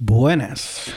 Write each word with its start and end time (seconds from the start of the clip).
Buenas. 0.00 0.94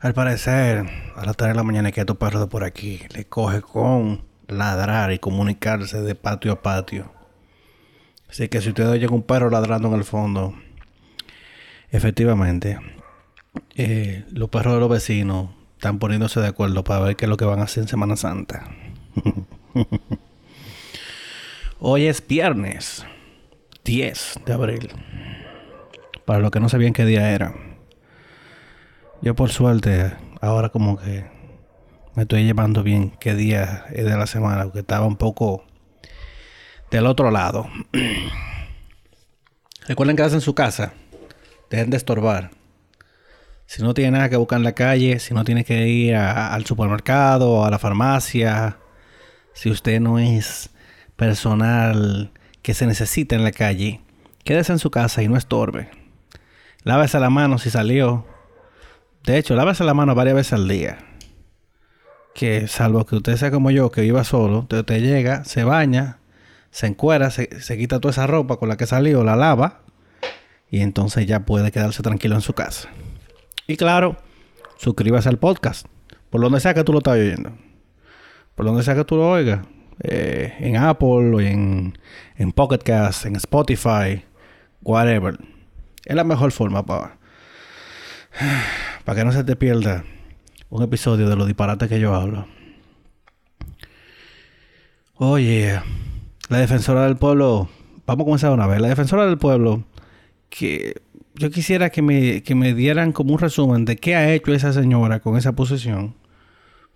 Al 0.00 0.14
parecer, 0.14 0.86
a 1.14 1.26
las 1.26 1.36
3 1.36 1.50
de 1.50 1.54
la 1.54 1.62
mañana 1.62 1.92
que 1.92 2.06
tu 2.06 2.16
perro 2.16 2.40
de 2.40 2.46
por 2.46 2.64
aquí 2.64 3.02
le 3.14 3.26
coge 3.26 3.60
con 3.60 4.24
ladrar 4.48 5.12
y 5.12 5.18
comunicarse 5.18 6.00
de 6.00 6.14
patio 6.14 6.52
a 6.52 6.62
patio. 6.62 7.12
Así 8.30 8.48
que 8.48 8.62
si 8.62 8.70
usted 8.70 8.88
oye 8.88 9.06
un 9.06 9.22
perro 9.22 9.50
ladrando 9.50 9.88
en 9.88 9.94
el 9.94 10.04
fondo, 10.04 10.54
efectivamente, 11.90 12.78
eh, 13.74 14.24
los 14.30 14.48
perros 14.48 14.72
de 14.72 14.80
los 14.80 14.88
vecinos 14.88 15.50
están 15.74 15.98
poniéndose 15.98 16.40
de 16.40 16.48
acuerdo 16.48 16.82
para 16.84 17.00
ver 17.00 17.16
qué 17.16 17.26
es 17.26 17.28
lo 17.28 17.36
que 17.36 17.44
van 17.44 17.60
a 17.60 17.64
hacer 17.64 17.82
en 17.82 17.88
Semana 17.88 18.16
Santa. 18.16 18.66
Hoy 21.80 22.06
es 22.06 22.26
viernes 22.26 23.04
10 23.84 24.40
de 24.46 24.52
abril. 24.54 24.88
Para 26.32 26.40
los 26.40 26.50
que 26.50 26.60
no 26.60 26.70
sabían 26.70 26.94
qué 26.94 27.04
día 27.04 27.30
era. 27.30 27.52
Yo 29.20 29.36
por 29.36 29.50
suerte, 29.50 30.14
ahora 30.40 30.70
como 30.70 30.96
que 30.96 31.26
me 32.14 32.22
estoy 32.22 32.44
llevando 32.44 32.82
bien 32.82 33.12
qué 33.20 33.34
día 33.34 33.84
es 33.90 34.06
de 34.06 34.16
la 34.16 34.26
semana, 34.26 34.62
porque 34.62 34.78
estaba 34.78 35.04
un 35.04 35.16
poco 35.16 35.66
del 36.90 37.04
otro 37.04 37.30
lado. 37.30 37.68
Recuerden 39.86 40.16
quedarse 40.16 40.36
en 40.36 40.40
su 40.40 40.54
casa. 40.54 40.94
Dejen 41.68 41.90
de 41.90 41.98
estorbar. 41.98 42.52
Si 43.66 43.82
no 43.82 43.92
tiene 43.92 44.12
nada 44.12 44.30
que 44.30 44.36
buscar 44.36 44.56
en 44.56 44.64
la 44.64 44.72
calle, 44.72 45.18
si 45.18 45.34
no 45.34 45.44
tiene 45.44 45.66
que 45.66 45.86
ir 45.86 46.16
al 46.16 46.64
supermercado, 46.64 47.66
a 47.66 47.70
la 47.70 47.78
farmacia, 47.78 48.78
si 49.52 49.70
usted 49.70 50.00
no 50.00 50.18
es 50.18 50.70
personal 51.14 52.32
que 52.62 52.72
se 52.72 52.86
necesita 52.86 53.36
en 53.36 53.44
la 53.44 53.52
calle, 53.52 54.00
quédese 54.44 54.72
en 54.72 54.78
su 54.78 54.90
casa 54.90 55.22
y 55.22 55.28
no 55.28 55.36
estorbe. 55.36 56.01
Lávese 56.84 57.20
la 57.20 57.30
mano 57.30 57.58
si 57.58 57.70
salió. 57.70 58.26
De 59.24 59.38
hecho, 59.38 59.54
lávese 59.54 59.84
la 59.84 59.94
mano 59.94 60.14
varias 60.14 60.34
veces 60.34 60.54
al 60.54 60.66
día. 60.66 60.98
Que 62.34 62.66
salvo 62.66 63.04
que 63.06 63.16
usted 63.16 63.36
sea 63.36 63.50
como 63.50 63.70
yo, 63.70 63.90
que 63.90 64.00
viva 64.00 64.24
solo, 64.24 64.60
usted, 64.60 64.84
llega, 65.00 65.44
se 65.44 65.64
baña, 65.64 66.18
se 66.70 66.86
encuera, 66.86 67.30
se, 67.30 67.48
quita 67.76 68.00
toda 68.00 68.10
esa 68.10 68.26
ropa 68.26 68.56
con 68.56 68.68
la 68.68 68.76
que 68.76 68.86
salió, 68.86 69.22
la 69.22 69.36
lava. 69.36 69.82
Y 70.70 70.80
entonces 70.80 71.26
ya 71.26 71.40
puede 71.40 71.70
quedarse 71.70 72.02
tranquilo 72.02 72.34
en 72.34 72.40
su 72.40 72.54
casa. 72.54 72.88
Y 73.66 73.76
claro, 73.76 74.16
suscríbase 74.78 75.28
al 75.28 75.38
podcast. 75.38 75.86
Por 76.30 76.40
donde 76.40 76.60
sea 76.60 76.74
que 76.74 76.82
tú 76.82 76.92
lo 76.92 76.98
estás 76.98 77.14
oyendo. 77.14 77.52
Por 78.54 78.66
donde 78.66 78.82
sea 78.82 78.94
que 78.94 79.04
tú 79.04 79.16
lo 79.16 79.30
oigas. 79.30 79.60
Eh, 80.00 80.54
en 80.58 80.76
Apple, 80.78 81.48
en, 81.48 81.98
en 82.36 82.52
Pocket 82.52 82.78
Cast, 82.78 83.26
en 83.26 83.36
Spotify, 83.36 84.24
whatever. 84.82 85.38
Es 86.04 86.16
la 86.16 86.24
mejor 86.24 86.52
forma 86.52 86.84
para 86.84 87.18
para 89.04 89.18
que 89.18 89.24
no 89.24 89.32
se 89.32 89.44
te 89.44 89.56
pierda 89.56 90.04
un 90.70 90.82
episodio 90.82 91.28
de 91.28 91.36
los 91.36 91.46
disparates 91.46 91.88
que 91.88 92.00
yo 92.00 92.14
hablo. 92.14 92.46
Oye, 95.16 95.80
la 96.48 96.58
defensora 96.58 97.04
del 97.04 97.16
pueblo, 97.16 97.68
vamos 98.06 98.22
a 98.22 98.24
comenzar 98.24 98.52
una 98.52 98.66
vez. 98.66 98.80
La 98.80 98.88
defensora 98.88 99.26
del 99.26 99.38
pueblo, 99.38 99.84
que 100.48 101.02
yo 101.34 101.50
quisiera 101.50 101.90
que 101.90 102.02
me, 102.02 102.42
que 102.42 102.54
me 102.54 102.74
dieran 102.74 103.12
como 103.12 103.34
un 103.34 103.38
resumen 103.38 103.84
de 103.84 103.96
qué 103.96 104.16
ha 104.16 104.32
hecho 104.32 104.52
esa 104.52 104.72
señora 104.72 105.20
con 105.20 105.36
esa 105.36 105.52
posición. 105.52 106.16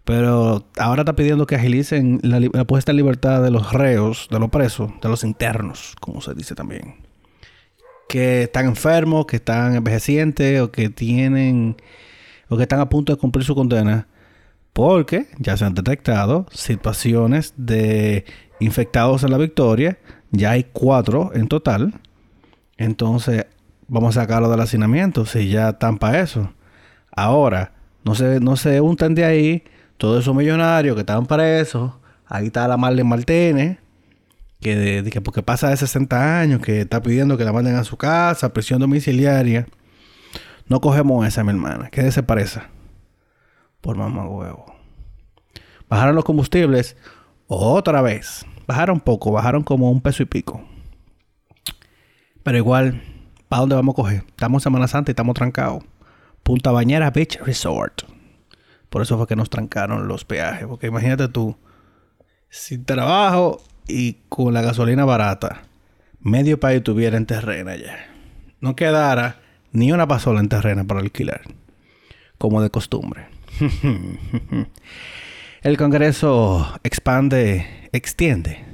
Pero 0.05 0.67
ahora 0.79 1.03
está 1.03 1.17
pidiendo 1.17 1.47
que 1.47 1.57
agilicen 1.57 2.21
la, 2.23 2.41
la 2.41 2.65
puesta 2.65 2.93
en 2.93 2.97
libertad 2.97 3.43
de 3.43 3.51
los 3.51 3.73
reos, 3.73 4.29
de 4.31 4.39
los 4.39 4.51
presos, 4.51 4.91
de 5.03 5.09
los 5.09 5.25
internos, 5.25 5.95
como 6.01 6.21
se 6.21 6.33
dice 6.35 6.55
también 6.55 7.06
que 8.17 8.45
están 8.45 8.65
enfermos, 8.65 9.27
que 9.27 9.37
están 9.37 9.77
envejecientes 9.77 10.63
o 10.63 10.71
que 10.71 10.89
tienen 10.89 11.77
o 12.49 12.57
que 12.57 12.63
están 12.63 12.81
a 12.81 12.89
punto 12.89 13.13
de 13.13 13.19
cumplir 13.19 13.45
su 13.45 13.55
condena 13.55 14.07
porque 14.73 15.27
ya 15.39 15.55
se 15.57 15.67
han 15.67 15.75
detectado 15.75 16.47
situaciones 16.51 17.53
de 17.59 18.25
infectados 18.59 19.23
en 19.23 19.33
la 19.33 19.39
victoria, 19.39 19.99
ya 20.31 20.53
hay 20.53 20.65
cuatro 20.65 21.31
en 21.35 21.49
total, 21.49 21.95
entonces 22.79 23.47
vamos 23.87 24.17
a 24.17 24.23
sacarlo 24.23 24.51
del 24.51 24.61
hacinamiento 24.61 25.27
si 25.27 25.51
ya 25.51 25.71
están 25.71 25.99
para 25.99 26.21
eso. 26.21 26.53
Ahora, 27.11 27.73
no 28.03 28.15
se, 28.15 28.41
no 28.41 28.57
se 28.57 28.81
untan 28.81 29.15
de 29.15 29.25
ahí 29.25 29.65
todos 29.99 30.23
esos 30.23 30.35
millonarios 30.35 30.95
que 30.95 31.01
estaban 31.01 31.27
para 31.27 31.61
eso, 31.61 32.01
ahí 32.27 32.47
está 32.47 32.67
la 32.67 32.79
Marlene 32.79 33.09
Martínez, 33.09 33.79
que, 34.61 34.77
de, 34.77 35.11
que 35.11 35.21
porque 35.21 35.43
pasa 35.43 35.71
de 35.71 35.77
60 35.77 36.41
años, 36.41 36.61
que 36.61 36.83
está 36.83 37.03
pidiendo 37.03 37.37
que 37.37 37.45
la 37.45 37.53
manden 37.53 37.77
a 37.77 37.85
su 37.85 37.97
casa, 37.97 38.53
presión 38.53 38.81
domiciliaria. 38.81 39.67
No 40.69 40.81
cogemos 40.81 41.27
esa, 41.27 41.45
mi 41.45 41.51
hermana. 41.51 41.91
¿Qué 41.91 42.11
se 42.11 42.23
parece? 42.23 42.61
Por 43.81 43.97
mamá 43.97 44.27
huevo. 44.29 44.75
Bajaron 45.89 46.17
los 46.17 46.25
combustibles 46.25 46.97
otra 47.47 48.03
vez. 48.03 48.45
Bajaron 48.67 48.99
poco, 48.99 49.31
bajaron 49.31 49.63
como 49.63 49.91
un 49.91 50.01
peso 50.01 50.23
y 50.23 50.27
pico. 50.27 50.65
Pero 52.43 52.59
igual, 52.59 53.03
¿para 53.49 53.61
dónde 53.61 53.77
vamos 53.77 53.93
a 53.95 53.97
coger? 53.97 54.25
Estamos 54.29 54.63
en 54.63 54.65
Semana 54.65 54.89
Santa 54.89 55.11
y 55.11 55.13
estamos 55.13 55.35
trancados. 55.35 55.85
Punta 56.43 56.73
Bañera 56.73 57.11
Beach 57.11 57.39
Resort. 57.45 58.03
Por 58.89 59.03
eso 59.03 59.17
fue 59.17 59.27
que 59.27 59.37
nos 59.37 59.51
trancaron 59.51 60.09
los 60.09 60.25
peajes. 60.25 60.67
Porque 60.67 60.89
imagínate 60.89 61.29
tú, 61.29 61.57
sin 62.49 62.85
trabajo 62.85 63.61
y 63.89 64.19
con 64.29 64.53
la 64.55 64.63
gasolina 64.63 65.05
barata, 65.05 65.63
medio 66.21 66.59
país 66.59 66.83
tuviera 66.83 67.17
en 67.17 67.27
terreno 67.27 67.75
ya. 67.75 67.97
No 68.61 68.75
quedara 68.75 69.41
ni 69.73 69.93
una 69.93 70.07
pasola 70.07 70.41
en 70.41 70.49
terreno 70.49 70.87
para 70.87 71.01
alquilar, 71.01 71.43
como 72.39 72.63
de 72.63 72.71
costumbre. 72.71 73.27
el 75.63 75.77
Congreso 75.77 76.79
expande, 76.83 77.89
extiende 77.93 78.65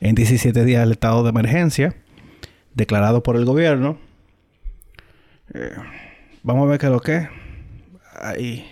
en 0.00 0.14
17 0.14 0.64
días 0.64 0.82
el 0.82 0.92
estado 0.92 1.22
de 1.22 1.30
emergencia 1.30 1.94
declarado 2.74 3.22
por 3.22 3.36
el 3.36 3.44
gobierno. 3.44 3.98
Eh, 5.52 5.72
vamos 6.42 6.66
a 6.66 6.70
ver 6.70 6.78
qué 6.78 6.86
es 6.86 6.92
lo 6.92 7.00
que 7.00 7.28
hay, 8.20 8.66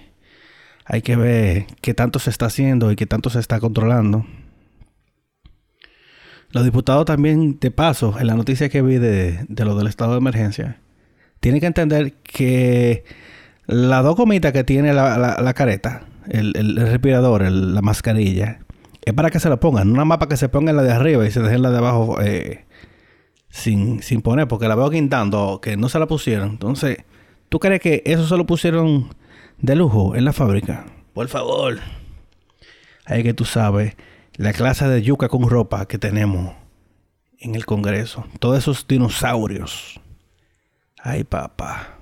hay 0.84 1.02
que 1.02 1.16
ver 1.16 1.66
qué 1.80 1.94
tanto 1.94 2.18
se 2.18 2.30
está 2.30 2.46
haciendo 2.46 2.90
y 2.92 2.96
qué 2.96 3.06
tanto 3.06 3.30
se 3.30 3.40
está 3.40 3.60
controlando. 3.60 4.26
Los 6.52 6.64
diputados 6.64 7.06
también, 7.06 7.58
de 7.58 7.70
paso, 7.70 8.14
en 8.20 8.26
la 8.26 8.34
noticia 8.34 8.68
que 8.68 8.82
vi 8.82 8.98
de, 8.98 9.46
lo 9.48 9.74
del 9.74 9.86
estado 9.86 10.12
de 10.12 10.18
emergencia, 10.18 10.78
tienen 11.40 11.60
que 11.60 11.66
entender 11.66 12.12
que 12.22 13.04
las 13.66 14.04
dos 14.04 14.16
gomitas 14.16 14.52
que 14.52 14.62
tiene 14.62 14.92
la, 14.92 15.52
careta, 15.54 16.04
el, 16.28 16.76
respirador, 16.76 17.50
la 17.50 17.80
mascarilla, 17.80 18.60
es 19.02 19.14
para 19.14 19.30
que 19.30 19.40
se 19.40 19.48
la 19.48 19.58
pongan, 19.58 19.88
no 19.88 19.94
nada 19.94 20.04
más 20.04 20.18
para 20.18 20.28
que 20.28 20.36
se 20.36 20.50
pongan 20.50 20.76
la 20.76 20.82
de 20.82 20.92
arriba 20.92 21.26
y 21.26 21.30
se 21.30 21.40
dejen 21.40 21.62
la 21.62 21.70
de 21.70 21.78
abajo 21.78 22.20
eh, 22.20 22.66
sin, 23.48 24.02
sin 24.02 24.20
poner, 24.20 24.46
porque 24.46 24.68
la 24.68 24.74
veo 24.74 24.90
guindando, 24.90 25.58
que 25.62 25.78
no 25.78 25.88
se 25.88 25.98
la 25.98 26.06
pusieron. 26.06 26.50
Entonces, 26.50 26.98
¿tú 27.48 27.60
crees 27.60 27.80
que 27.80 28.02
eso 28.04 28.28
se 28.28 28.36
lo 28.36 28.44
pusieron 28.44 29.08
de 29.58 29.74
lujo 29.74 30.14
en 30.16 30.26
la 30.26 30.34
fábrica? 30.34 30.84
Por 31.14 31.28
favor. 31.28 31.78
Ahí 33.06 33.22
que 33.22 33.32
tú 33.32 33.46
sabes 33.46 33.96
la 34.36 34.52
clase 34.52 34.88
de 34.88 35.02
yuca 35.02 35.28
con 35.28 35.48
ropa 35.48 35.86
que 35.86 35.98
tenemos 35.98 36.54
en 37.38 37.54
el 37.54 37.66
Congreso. 37.66 38.24
Todos 38.38 38.58
esos 38.58 38.86
dinosaurios. 38.86 40.00
Ay, 40.98 41.24
papá. 41.24 41.98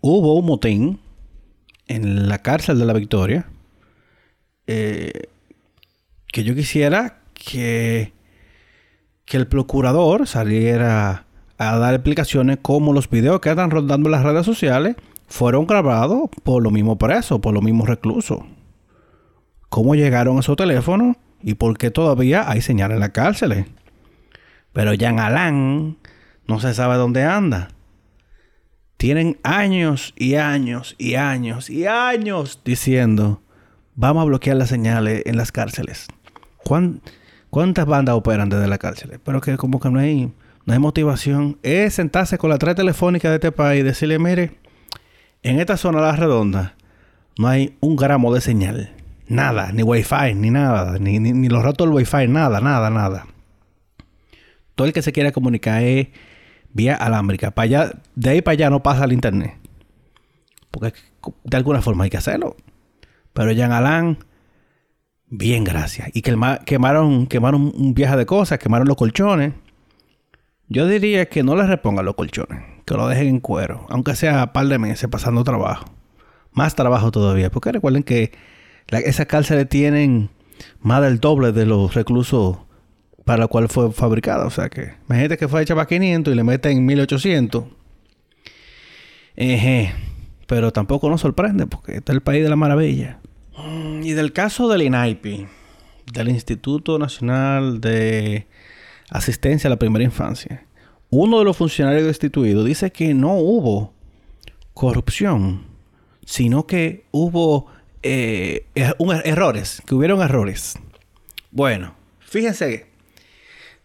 Hubo 0.00 0.34
un 0.34 0.46
motín 0.46 1.00
en 1.86 2.28
la 2.28 2.38
cárcel 2.38 2.78
de 2.78 2.84
la 2.84 2.92
Victoria. 2.92 3.46
Eh, 4.66 5.28
que 6.28 6.44
yo 6.44 6.54
quisiera 6.54 7.22
que, 7.34 8.12
que 9.24 9.36
el 9.36 9.48
procurador 9.48 10.28
saliera 10.28 11.26
a 11.58 11.76
dar 11.78 11.94
explicaciones 11.94 12.58
como 12.62 12.92
los 12.92 13.10
videos 13.10 13.40
que 13.40 13.50
están 13.50 13.70
rondando 13.70 14.08
en 14.08 14.12
las 14.12 14.22
redes 14.22 14.46
sociales 14.46 14.96
fueron 15.26 15.66
grabados 15.66 16.30
por 16.42 16.62
los 16.62 16.72
mismos 16.72 16.98
presos, 16.98 17.40
por 17.40 17.52
los 17.52 17.62
mismos 17.62 17.88
reclusos. 17.88 18.40
¿Cómo 19.68 19.94
llegaron 19.94 20.36
a 20.36 20.40
esos 20.40 20.56
teléfonos? 20.56 21.16
Y 21.42 21.54
por 21.54 21.78
qué 21.78 21.90
todavía 21.90 22.48
hay 22.48 22.60
señales 22.60 22.96
en 22.96 23.00
la 23.00 23.12
cárcel. 23.12 23.66
Pero 24.72 24.94
Jean 24.94 25.18
Alain 25.18 25.98
no 26.46 26.60
se 26.60 26.74
sabe 26.74 26.96
dónde 26.96 27.24
anda. 27.24 27.68
Tienen 28.96 29.38
años 29.42 30.12
y 30.16 30.34
años 30.34 30.94
y 30.98 31.14
años 31.14 31.70
y 31.70 31.86
años 31.86 32.60
diciendo, 32.64 33.42
vamos 33.94 34.22
a 34.22 34.26
bloquear 34.26 34.56
las 34.56 34.68
señales 34.68 35.22
en 35.26 35.36
las 35.36 35.52
cárceles. 35.52 36.08
¿Cuántas 37.50 37.86
bandas 37.86 38.14
operan 38.14 38.48
desde 38.48 38.68
la 38.68 38.78
cárcel? 38.78 39.18
Pero 39.24 39.40
que 39.40 39.56
como 39.56 39.80
que 39.80 39.90
no 39.90 39.98
hay, 39.98 40.32
no 40.66 40.72
hay 40.72 40.78
motivación. 40.78 41.58
Es 41.62 41.94
sentarse 41.94 42.36
con 42.36 42.50
la 42.50 42.58
red 42.58 42.76
telefónica 42.76 43.30
de 43.30 43.36
este 43.36 43.52
país 43.52 43.80
y 43.80 43.84
decirle, 43.84 44.18
mire, 44.18 44.58
en 45.42 45.58
esta 45.58 45.76
zona 45.76 46.00
de 46.00 46.06
la 46.06 46.16
redonda 46.16 46.74
no 47.38 47.48
hay 47.48 47.76
un 47.80 47.96
gramo 47.96 48.34
de 48.34 48.42
señal. 48.42 48.92
Nada, 49.30 49.70
ni 49.70 49.84
wifi, 49.84 50.34
ni 50.34 50.50
nada, 50.50 50.98
ni, 50.98 51.20
ni, 51.20 51.48
los 51.48 51.62
ratos 51.62 51.86
del 51.86 51.94
wifi, 51.94 52.26
nada, 52.26 52.60
nada, 52.60 52.90
nada. 52.90 53.28
Todo 54.74 54.88
el 54.88 54.92
que 54.92 55.02
se 55.02 55.12
quiera 55.12 55.30
comunicar 55.30 55.84
es 55.84 56.08
vía 56.72 56.96
alámbrica. 56.96 57.52
Para 57.52 57.64
allá, 57.64 57.92
de 58.16 58.30
ahí 58.30 58.42
para 58.42 58.54
allá 58.54 58.70
no 58.70 58.82
pasa 58.82 59.04
el 59.04 59.12
internet. 59.12 59.56
Porque 60.72 60.94
de 61.44 61.56
alguna 61.56 61.80
forma 61.80 62.02
hay 62.02 62.10
que 62.10 62.16
hacerlo. 62.16 62.56
Pero 63.32 63.52
Jean 63.52 63.70
Alain, 63.70 64.18
bien, 65.28 65.62
gracias. 65.62 66.10
Y 66.12 66.22
quemaron, 66.22 67.28
quemaron 67.28 67.72
un 67.72 67.94
viaje 67.94 68.16
de 68.16 68.26
cosas, 68.26 68.58
quemaron 68.58 68.88
los 68.88 68.96
colchones. 68.96 69.54
Yo 70.66 70.88
diría 70.88 71.26
que 71.26 71.44
no 71.44 71.54
les 71.54 71.68
repongan 71.68 72.04
los 72.04 72.16
colchones, 72.16 72.64
que 72.84 72.94
lo 72.94 73.06
dejen 73.06 73.28
en 73.28 73.38
cuero, 73.38 73.86
aunque 73.90 74.16
sea 74.16 74.42
un 74.42 74.52
par 74.52 74.66
de 74.66 74.78
meses 74.80 75.08
pasando 75.08 75.44
trabajo. 75.44 75.84
Más 76.50 76.74
trabajo 76.74 77.12
todavía, 77.12 77.48
porque 77.48 77.70
recuerden 77.70 78.02
que 78.02 78.32
esas 78.98 79.26
cárceles 79.26 79.68
tienen 79.68 80.30
más 80.80 81.02
del 81.02 81.20
doble 81.20 81.52
de 81.52 81.66
los 81.66 81.94
reclusos 81.94 82.58
para 83.24 83.42
los 83.42 83.48
cuales 83.48 83.70
fue 83.70 83.92
fabricada. 83.92 84.46
O 84.46 84.50
sea 84.50 84.68
que, 84.68 84.94
imagínate 85.08 85.36
que 85.36 85.48
fue 85.48 85.62
hecha 85.62 85.74
para 85.74 85.86
500 85.86 86.32
y 86.32 86.36
le 86.36 86.44
meten 86.44 86.84
1800. 86.84 87.64
Eje. 89.36 89.94
Pero 90.46 90.72
tampoco 90.72 91.08
nos 91.08 91.20
sorprende 91.20 91.66
porque 91.66 91.96
este 91.96 92.12
es 92.12 92.16
el 92.16 92.22
país 92.22 92.42
de 92.42 92.50
la 92.50 92.56
maravilla. 92.56 93.20
Mm, 93.56 94.02
y 94.02 94.12
del 94.12 94.32
caso 94.32 94.68
del 94.68 94.82
INAIPI, 94.82 95.46
del 96.12 96.28
Instituto 96.28 96.98
Nacional 96.98 97.80
de 97.80 98.46
Asistencia 99.10 99.68
a 99.68 99.70
la 99.70 99.78
Primera 99.78 100.04
Infancia, 100.04 100.66
uno 101.10 101.38
de 101.38 101.44
los 101.44 101.56
funcionarios 101.56 102.06
destituidos 102.06 102.64
dice 102.64 102.90
que 102.90 103.14
no 103.14 103.34
hubo 103.34 103.92
corrupción, 104.74 105.62
sino 106.24 106.66
que 106.66 107.04
hubo 107.10 107.66
eh, 108.02 108.66
er, 108.74 108.96
errores, 109.24 109.82
que 109.86 109.94
hubieron 109.94 110.20
errores. 110.22 110.78
Bueno, 111.50 111.94
fíjense, 112.20 112.86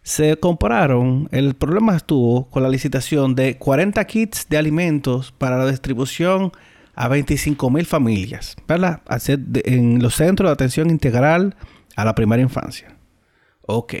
se 0.02 0.36
compraron, 0.36 1.28
el 1.32 1.54
problema 1.54 1.96
estuvo 1.96 2.48
con 2.48 2.62
la 2.62 2.68
licitación 2.68 3.34
de 3.34 3.58
40 3.58 4.04
kits 4.04 4.48
de 4.48 4.56
alimentos 4.56 5.32
para 5.32 5.58
la 5.58 5.66
distribución 5.66 6.52
a 6.94 7.08
25 7.08 7.70
mil 7.70 7.86
familias, 7.86 8.56
¿verdad? 8.66 9.02
En 9.64 10.02
los 10.02 10.14
centros 10.14 10.48
de 10.48 10.52
atención 10.52 10.90
integral 10.90 11.56
a 11.96 12.04
la 12.04 12.14
primera 12.14 12.40
infancia. 12.40 12.96
Ok. 13.62 13.94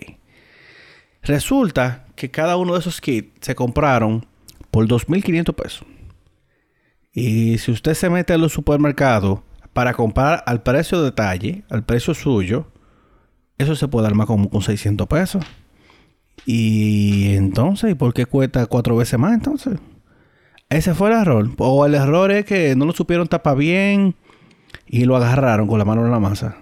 Resulta 1.22 2.06
que 2.14 2.30
cada 2.30 2.56
uno 2.56 2.74
de 2.74 2.78
esos 2.78 3.00
kits 3.00 3.32
se 3.40 3.54
compraron 3.54 4.26
por 4.70 4.86
2.500 4.86 5.54
pesos. 5.54 5.86
Y 7.12 7.58
si 7.58 7.72
usted 7.72 7.94
se 7.94 8.10
mete 8.10 8.32
a 8.32 8.38
los 8.38 8.52
supermercados 8.52 9.40
para 9.76 9.92
comprar 9.92 10.42
al 10.46 10.62
precio 10.62 11.00
de 11.00 11.04
detalle, 11.04 11.62
al 11.68 11.84
precio 11.84 12.14
suyo, 12.14 12.68
eso 13.58 13.76
se 13.76 13.88
puede 13.88 14.06
armar 14.06 14.26
como 14.26 14.48
con 14.48 14.62
600 14.62 15.06
pesos. 15.06 15.44
Y 16.46 17.34
entonces, 17.34 17.90
¿y 17.90 17.94
por 17.94 18.14
qué 18.14 18.24
cuesta 18.24 18.64
cuatro 18.64 18.96
veces 18.96 19.18
más 19.18 19.34
entonces? 19.34 19.78
Ese 20.70 20.94
fue 20.94 21.10
el 21.10 21.18
error. 21.18 21.50
O 21.58 21.84
el 21.84 21.94
error 21.94 22.30
es 22.30 22.46
que 22.46 22.74
no 22.74 22.86
lo 22.86 22.94
supieron 22.94 23.28
tapar 23.28 23.58
bien 23.58 24.14
y 24.86 25.04
lo 25.04 25.14
agarraron 25.14 25.68
con 25.68 25.78
la 25.78 25.84
mano 25.84 26.06
en 26.06 26.10
la 26.10 26.20
masa. 26.20 26.56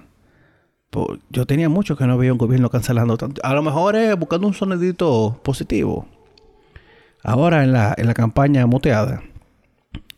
Pues, 0.90 1.20
yo 1.30 1.46
tenía 1.46 1.68
mucho 1.68 1.96
que 1.96 2.08
no 2.08 2.18
veía 2.18 2.32
un 2.32 2.38
gobierno 2.38 2.68
cancelando 2.68 3.16
tanto. 3.16 3.40
A 3.44 3.54
lo 3.54 3.62
mejor 3.62 3.94
es 3.94 4.18
buscando 4.18 4.48
un 4.48 4.54
sonidito 4.54 5.40
positivo. 5.44 6.08
Ahora 7.22 7.62
en 7.62 7.70
la, 7.70 7.94
en 7.96 8.08
la 8.08 8.14
campaña 8.14 8.66
moteada 8.66 9.22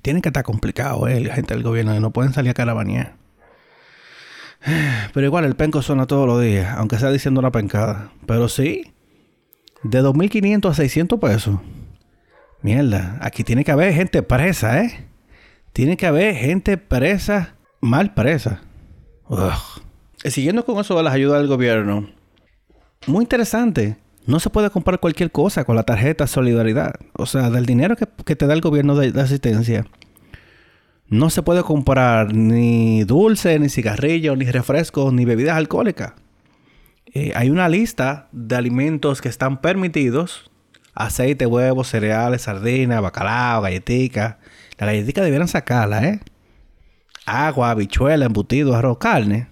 tienen 0.07 0.23
que 0.23 0.29
estar 0.29 0.45
complicado, 0.45 1.09
eh, 1.09 1.19
la 1.19 1.35
gente 1.35 1.53
del 1.53 1.65
gobierno, 1.65 1.99
no 1.99 2.13
pueden 2.13 2.33
salir 2.33 2.53
a 2.53 2.55
caravanear. 2.55 3.17
Pero 5.13 5.27
igual 5.27 5.45
el 5.45 5.57
penco 5.57 5.83
suena 5.83 6.07
todos 6.07 6.29
los 6.29 6.41
días, 6.41 6.77
aunque 6.79 6.97
sea 6.97 7.11
diciendo 7.11 7.41
una 7.41 7.51
pencada. 7.51 8.13
Pero 8.25 8.49
sí, 8.49 8.93
de 9.83 10.05
2.500 10.05 10.71
a 10.71 10.75
600 10.75 11.19
pesos. 11.19 11.59
Mierda, 12.63 13.19
aquí 13.21 13.43
tiene 13.43 13.65
que 13.65 13.73
haber 13.73 13.93
gente 13.95 14.23
presa, 14.23 14.81
¿eh? 14.81 15.09
Tiene 15.73 15.97
que 15.97 16.07
haber 16.07 16.37
gente 16.37 16.77
presa, 16.79 17.57
mal 17.81 18.15
presa. 18.15 18.63
Y 20.23 20.31
siguiendo 20.31 20.65
con 20.65 20.79
eso 20.79 20.97
de 20.97 21.03
las 21.03 21.15
ayudas 21.15 21.41
del 21.41 21.49
gobierno. 21.49 22.09
Muy 23.09 23.25
interesante. 23.25 23.97
No 24.27 24.41
se 24.41 24.51
puede 24.51 24.71
comprar 24.71 24.99
cualquier 24.99 25.31
cosa 25.31 25.65
con 25.65 25.77
la 25.77 25.85
tarjeta 25.85 26.27
Solidaridad. 26.27 26.95
O 27.13 27.27
sea, 27.27 27.49
del 27.49 27.65
dinero 27.65 27.97
que, 27.97 28.37
te 28.37 28.47
da 28.47 28.55
el 28.55 28.61
gobierno 28.61 28.97
de, 28.97 29.19
asistencia. 29.21 29.87
No 31.09 31.31
se 31.31 31.43
puede 31.43 31.63
comprar 31.63 32.35
ni 32.35 33.05
dulce, 33.05 33.57
ni 33.61 33.69
cigarrillos, 33.69 34.37
ni 34.37 34.51
refrescos, 34.51 35.13
ni 35.13 35.25
bebidas 35.25 35.57
alcohólicas. 35.57 36.15
Eh, 37.15 37.33
hay 37.37 37.51
una 37.51 37.69
lista 37.69 38.29
de 38.33 38.57
alimentos 38.57 39.23
que 39.23 39.29
están 39.29 39.61
permitidos. 39.61 40.51
Aceite, 40.93 41.47
huevos, 41.47 41.87
cereales, 41.87 42.43
sardinas, 42.43 43.01
bacalao, 43.01 43.63
galletica. 43.63 44.41
La 44.77 44.87
galletica 44.87 45.23
debieran 45.23 45.47
sacarla, 45.47 46.05
¿eh? 46.05 46.21
Agua, 47.27 47.71
habichuela, 47.71 48.25
embutido, 48.25 48.75
arroz, 48.75 48.99
carne. 48.99 49.49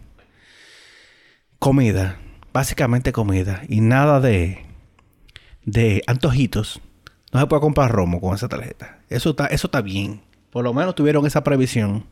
Comida 1.61 2.19
básicamente 2.55 3.13
comida 3.13 3.63
y 3.69 3.81
nada 3.81 4.21
de, 4.21 4.65
de 5.65 6.05
antojitos, 6.07 6.81
no 7.33 7.41
se 7.41 7.47
puede 7.49 7.61
comprar 7.61 7.91
romo 7.91 8.21
con 8.21 8.33
esa 8.33 8.49
tarjeta. 8.49 9.01
Eso 9.09 9.31
está, 9.31 9.47
eso 9.49 9.67
está 9.67 9.83
bien. 9.83 10.23
Por 10.51 10.63
lo 10.63 10.73
menos 10.73 10.95
tuvieron 10.95 11.27
esa 11.27 11.43
previsión. 11.43 12.07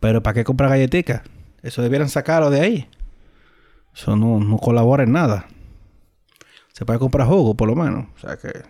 Pero 0.00 0.22
¿para 0.22 0.32
qué 0.32 0.44
comprar 0.44 0.70
galletica? 0.70 1.22
Eso 1.62 1.82
debieran 1.82 2.08
sacarlo 2.08 2.48
de 2.48 2.60
ahí. 2.62 2.88
Eso 3.94 4.16
no, 4.16 4.40
no 4.40 4.56
colabora 4.56 5.02
en 5.02 5.12
nada. 5.12 5.46
Se 6.72 6.86
puede 6.86 6.98
comprar 6.98 7.28
jugo, 7.28 7.54
por 7.54 7.68
lo 7.68 7.76
menos. 7.76 8.06
O 8.16 8.20
sea 8.20 8.38
que 8.38 8.62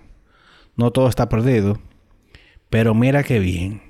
no 0.75 0.91
todo 0.91 1.09
está 1.09 1.29
perdido. 1.29 1.79
Pero 2.71 2.93
mira 2.95 3.23
qué 3.23 3.39
bien. 3.39 3.83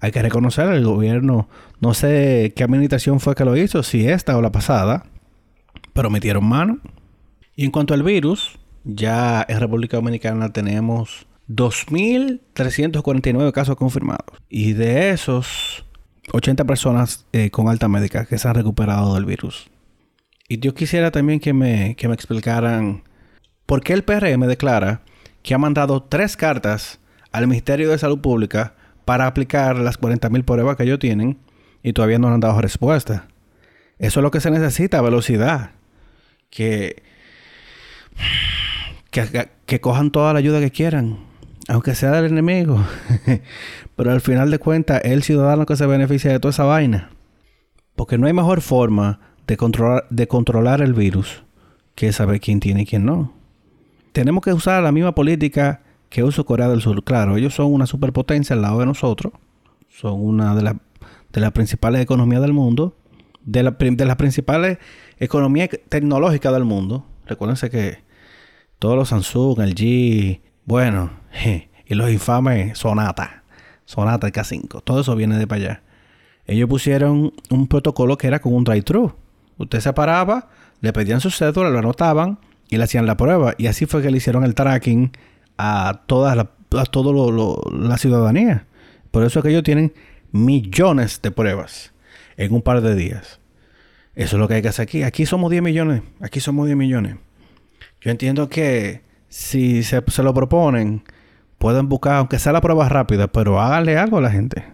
Hay 0.00 0.12
que 0.12 0.22
reconocer 0.22 0.66
al 0.66 0.82
gobierno. 0.82 1.50
No 1.80 1.92
sé 1.92 2.54
qué 2.56 2.64
administración 2.64 3.20
fue 3.20 3.34
que 3.34 3.44
lo 3.44 3.54
hizo, 3.54 3.82
si 3.82 4.08
esta 4.08 4.38
o 4.38 4.40
la 4.40 4.50
pasada 4.50 5.10
pero 5.94 6.10
metieron 6.10 6.44
mano. 6.44 6.80
Y 7.56 7.64
en 7.64 7.70
cuanto 7.70 7.94
al 7.94 8.02
virus, 8.02 8.58
ya 8.84 9.46
en 9.48 9.60
República 9.60 9.96
Dominicana 9.96 10.52
tenemos 10.52 11.26
2.349 11.48 13.52
casos 13.52 13.76
confirmados. 13.76 14.26
Y 14.50 14.74
de 14.74 15.08
esos, 15.10 15.86
80 16.32 16.64
personas 16.64 17.24
eh, 17.32 17.50
con 17.50 17.68
alta 17.68 17.88
médica 17.88 18.26
que 18.26 18.36
se 18.36 18.46
han 18.46 18.56
recuperado 18.56 19.14
del 19.14 19.24
virus. 19.24 19.70
Y 20.48 20.58
yo 20.58 20.74
quisiera 20.74 21.10
también 21.10 21.40
que 21.40 21.54
me, 21.54 21.96
que 21.96 22.08
me 22.08 22.14
explicaran 22.14 23.04
por 23.64 23.82
qué 23.82 23.94
el 23.94 24.04
PRM 24.04 24.46
declara 24.46 25.00
que 25.42 25.54
ha 25.54 25.58
mandado 25.58 26.02
tres 26.02 26.36
cartas 26.36 27.00
al 27.32 27.46
Ministerio 27.46 27.90
de 27.90 27.98
Salud 27.98 28.20
Pública 28.20 28.74
para 29.04 29.26
aplicar 29.26 29.78
las 29.78 30.00
40.000 30.00 30.44
pruebas 30.44 30.76
que 30.76 30.82
ellos 30.82 30.98
tienen 30.98 31.38
y 31.82 31.92
todavía 31.92 32.18
no 32.18 32.28
han 32.28 32.40
dado 32.40 32.60
respuesta. 32.60 33.28
Eso 33.98 34.20
es 34.20 34.22
lo 34.22 34.30
que 34.30 34.40
se 34.40 34.50
necesita, 34.50 35.00
velocidad 35.00 35.70
que, 36.54 37.02
que, 39.10 39.80
cojan 39.80 40.12
toda 40.12 40.32
la 40.32 40.38
ayuda 40.38 40.60
que 40.60 40.70
quieran, 40.70 41.18
aunque 41.68 41.96
sea 41.96 42.12
del 42.12 42.26
enemigo. 42.26 42.82
Pero 43.96 44.12
al 44.12 44.20
final 44.20 44.50
de 44.50 44.58
cuentas, 44.58 45.02
el 45.04 45.24
ciudadano 45.24 45.66
que 45.66 45.76
se 45.76 45.86
beneficia 45.86 46.30
de 46.30 46.38
toda 46.38 46.50
esa 46.50 46.64
vaina. 46.64 47.10
Porque 47.96 48.18
no 48.18 48.26
hay 48.26 48.32
mejor 48.32 48.60
forma 48.60 49.20
de 49.46 49.56
controlar, 49.56 50.06
de 50.10 50.26
controlar 50.28 50.80
el 50.80 50.94
virus 50.94 51.42
que 51.94 52.12
saber 52.12 52.40
quién 52.40 52.60
tiene 52.60 52.82
y 52.82 52.86
quién 52.86 53.04
no. 53.04 53.32
Tenemos 54.12 54.42
que 54.42 54.52
usar 54.52 54.82
la 54.82 54.92
misma 54.92 55.14
política 55.14 55.82
que 56.08 56.22
usa 56.22 56.44
Corea 56.44 56.68
del 56.68 56.82
Sur. 56.82 57.02
Claro, 57.02 57.36
ellos 57.36 57.54
son 57.54 57.72
una 57.72 57.86
superpotencia 57.86 58.54
al 58.54 58.62
lado 58.62 58.78
de 58.78 58.86
nosotros. 58.86 59.32
Son 59.88 60.20
una 60.20 60.54
de, 60.54 60.76
de 61.32 61.40
las 61.40 61.52
principales 61.52 62.00
economías 62.00 62.42
del 62.42 62.52
mundo. 62.52 62.96
De, 63.44 63.62
de 63.62 64.04
las 64.04 64.16
principales 64.16 64.78
economía 65.24 65.68
tecnológica 65.68 66.52
del 66.52 66.64
mundo. 66.64 67.06
Recuérdense 67.26 67.70
que 67.70 67.98
todos 68.78 68.96
los 68.96 69.08
Samsung, 69.08 69.60
el 69.60 69.74
G, 69.74 70.40
bueno, 70.64 71.10
y 71.86 71.94
los 71.94 72.10
infames 72.10 72.78
Sonata, 72.78 73.44
Sonata 73.84 74.28
K5, 74.28 74.82
todo 74.84 75.00
eso 75.00 75.16
viene 75.16 75.38
de 75.38 75.46
para 75.46 75.62
allá. 75.62 75.82
Ellos 76.46 76.68
pusieron 76.68 77.32
un 77.50 77.66
protocolo 77.68 78.18
que 78.18 78.26
era 78.26 78.40
con 78.40 78.54
un 78.54 78.64
drive-thru. 78.64 79.14
Usted 79.56 79.80
se 79.80 79.92
paraba, 79.92 80.50
le 80.80 80.92
pedían 80.92 81.20
su 81.20 81.30
cédula, 81.30 81.70
lo 81.70 81.78
anotaban 81.78 82.38
y 82.68 82.76
le 82.76 82.84
hacían 82.84 83.06
la 83.06 83.16
prueba. 83.16 83.54
Y 83.56 83.66
así 83.66 83.86
fue 83.86 84.02
que 84.02 84.10
le 84.10 84.18
hicieron 84.18 84.44
el 84.44 84.54
tracking 84.54 85.12
a 85.56 86.02
toda 86.06 86.34
la, 86.34 86.50
la 86.70 87.96
ciudadanía. 87.96 88.66
Por 89.10 89.24
eso 89.24 89.38
es 89.38 89.42
que 89.42 89.50
ellos 89.50 89.62
tienen 89.62 89.94
millones 90.32 91.22
de 91.22 91.30
pruebas 91.30 91.92
en 92.36 92.52
un 92.52 92.60
par 92.60 92.82
de 92.82 92.94
días. 92.94 93.40
Eso 94.14 94.36
es 94.36 94.40
lo 94.40 94.48
que 94.48 94.54
hay 94.54 94.62
que 94.62 94.68
hacer 94.68 94.84
aquí. 94.84 95.02
Aquí 95.02 95.26
somos 95.26 95.50
10 95.50 95.62
millones. 95.62 96.02
Aquí 96.20 96.40
somos 96.40 96.66
10 96.66 96.76
millones. 96.76 97.16
Yo 98.00 98.10
entiendo 98.10 98.48
que 98.48 99.02
si 99.28 99.82
se, 99.82 100.02
lo 100.22 100.34
proponen, 100.34 101.02
pueden 101.58 101.88
buscar, 101.88 102.16
aunque 102.16 102.38
sea 102.38 102.52
la 102.52 102.60
prueba 102.60 102.88
rápida, 102.88 103.26
pero 103.28 103.60
háganle 103.60 103.96
algo 103.96 104.18
a 104.18 104.20
la 104.20 104.30
gente. 104.30 104.64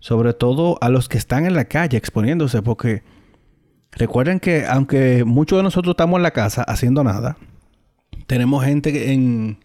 Sobre 0.00 0.32
todo 0.32 0.78
a 0.80 0.88
los 0.88 1.08
que 1.08 1.18
están 1.18 1.46
en 1.46 1.54
la 1.54 1.66
calle 1.66 1.96
exponiéndose, 1.96 2.62
porque 2.62 3.02
recuerden 3.92 4.40
que 4.40 4.66
aunque 4.66 5.24
muchos 5.24 5.58
de 5.58 5.62
nosotros 5.62 5.92
estamos 5.92 6.16
en 6.18 6.24
la 6.24 6.32
casa 6.32 6.62
haciendo 6.62 7.04
nada, 7.04 7.36
tenemos 8.26 8.64
gente 8.64 9.12
en, 9.12 9.58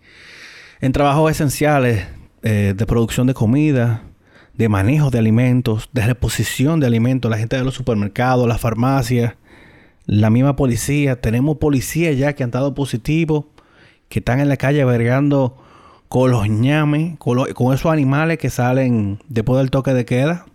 en 0.81 0.91
trabajos 0.91 1.31
esenciales 1.31 2.05
eh, 2.43 2.73
de 2.75 2.85
producción 2.85 3.27
de 3.27 3.33
comida, 3.33 4.03
de 4.59 4.67
manejo 4.67 5.09
de 5.09 5.19
alimentos, 5.19 5.89
de 5.93 6.05
reposición 6.05 6.81
de 6.81 6.87
alimentos, 6.87 7.31
la 7.31 7.37
gente 7.37 7.55
de 7.55 7.63
los 7.63 7.75
supermercados, 7.75 8.45
las 8.45 8.59
farmacias, 8.59 9.35
la 10.05 10.29
misma 10.29 10.57
policía. 10.57 11.21
Tenemos 11.21 11.59
policías 11.59 12.17
ya 12.17 12.33
que 12.33 12.43
han 12.43 12.51
dado 12.51 12.75
positivo, 12.75 13.47
que 14.09 14.19
están 14.19 14.41
en 14.41 14.49
la 14.49 14.57
calle 14.57 14.83
vergando 14.83 15.55
con 16.09 16.31
los 16.31 16.49
ñames, 16.49 17.17
con, 17.19 17.39
esos 17.73 17.85
animales 17.85 18.37
que 18.37 18.49
salen 18.49 19.19
después 19.29 19.59
del 19.59 19.71
toque 19.71 19.93
de 19.93 20.03
queda. 20.03 20.45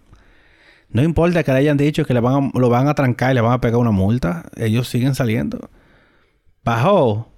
No 0.90 1.02
importa 1.02 1.42
que 1.42 1.52
le 1.52 1.58
hayan 1.61 1.78
dicho 1.78 2.04
que 2.04 2.12
lo 2.12 2.20
van 2.20 2.88
a 2.88 2.94
trancar 2.94 3.30
y 3.30 3.37
le 3.37 3.40
van 3.40 3.52
a 3.52 3.62
pegar 3.62 3.80
una 3.80 3.90
multa, 3.90 4.50
ellos 4.56 4.87
siguen 4.87 5.14
saliendo. 5.14 5.70
Bajó 6.62 7.30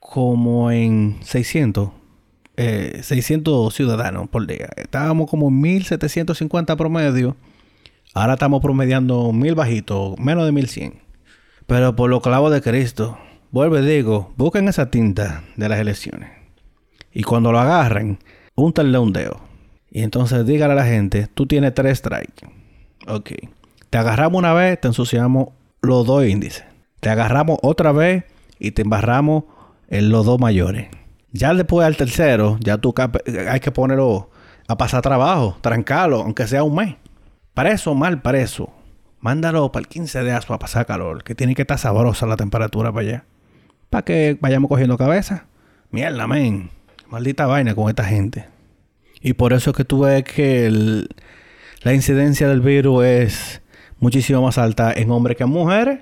como 0.00 0.72
en 0.72 1.18
600, 1.22 1.90
600 2.56 3.72
eh, 3.72 3.76
ciudadanos 3.76 4.28
por 4.28 4.46
día. 4.46 4.68
Estábamos 4.76 5.28
como 5.28 5.48
en 5.48 5.60
1750 5.60 6.76
promedio. 6.76 7.36
Ahora 8.14 8.34
estamos 8.34 8.62
promediando 8.62 9.32
mil 9.32 9.54
bajitos, 9.54 10.18
menos 10.18 10.46
de 10.46 10.52
1100. 10.52 10.94
Pero 11.66 11.96
por 11.96 12.08
los 12.08 12.22
clavos 12.22 12.52
de 12.52 12.62
Cristo, 12.62 13.18
vuelve 13.50 13.82
digo, 13.82 14.32
busquen 14.36 14.68
esa 14.68 14.90
tinta 14.90 15.44
de 15.56 15.68
las 15.68 15.78
elecciones. 15.80 16.30
Y 17.12 17.22
cuando 17.22 17.52
lo 17.52 17.58
agarren, 17.58 18.18
úntanle 18.54 18.98
un 18.98 19.12
dedo. 19.12 19.40
Y 19.90 20.02
entonces 20.02 20.46
dígale 20.46 20.72
a 20.72 20.76
la 20.76 20.86
gente, 20.86 21.26
tú 21.32 21.46
tienes 21.46 21.74
tres 21.74 21.98
strikes. 21.98 22.46
Ok. 23.06 23.32
Te 23.90 23.98
agarramos 23.98 24.38
una 24.38 24.52
vez, 24.52 24.80
te 24.80 24.88
ensuciamos 24.88 25.48
los 25.80 26.06
dos 26.06 26.26
índices. 26.26 26.64
Te 27.00 27.08
agarramos 27.08 27.58
otra 27.62 27.92
vez 27.92 28.24
y 28.58 28.72
te 28.72 28.82
embarramos 28.82 29.44
en 29.88 30.10
los 30.10 30.24
dos 30.26 30.40
mayores. 30.40 30.88
Ya 31.36 31.54
después 31.54 31.86
al 31.86 31.96
tercero, 31.96 32.58
ya 32.60 32.78
tú 32.78 32.94
hay 33.48 33.60
que 33.60 33.70
ponerlo 33.70 34.30
a 34.68 34.76
pasar 34.76 35.02
trabajo, 35.02 35.56
trancarlo, 35.60 36.22
aunque 36.22 36.46
sea 36.46 36.62
un 36.62 36.74
mes. 36.74 36.96
Para 37.54 37.70
eso, 37.70 37.94
mal 37.94 38.20
para 38.20 38.40
eso. 38.40 38.70
Mándalo 39.20 39.72
para 39.72 39.80
el 39.80 39.88
15 39.88 40.22
de 40.22 40.32
aso 40.32 40.52
a 40.54 40.58
pasar 40.58 40.86
calor, 40.86 41.24
que 41.24 41.34
tiene 41.34 41.54
que 41.54 41.62
estar 41.62 41.78
sabrosa 41.78 42.26
la 42.26 42.36
temperatura 42.36 42.92
para 42.92 43.06
allá. 43.06 43.24
Para 43.90 44.04
que 44.04 44.38
vayamos 44.40 44.68
cogiendo 44.68 44.98
cabeza. 44.98 45.46
Mierda, 45.90 46.26
men. 46.26 46.70
Maldita 47.08 47.46
vaina 47.46 47.74
con 47.74 47.88
esta 47.88 48.04
gente. 48.04 48.46
Y 49.20 49.32
por 49.32 49.52
eso 49.52 49.70
es 49.70 49.76
que 49.76 49.84
tú 49.84 50.00
ves 50.00 50.24
que 50.24 51.06
la 51.82 51.94
incidencia 51.94 52.48
del 52.48 52.60
virus 52.60 53.04
es 53.04 53.62
muchísimo 53.98 54.42
más 54.42 54.58
alta 54.58 54.92
en 54.92 55.10
hombres 55.10 55.36
que 55.36 55.44
en 55.44 55.50
mujeres. 55.50 56.00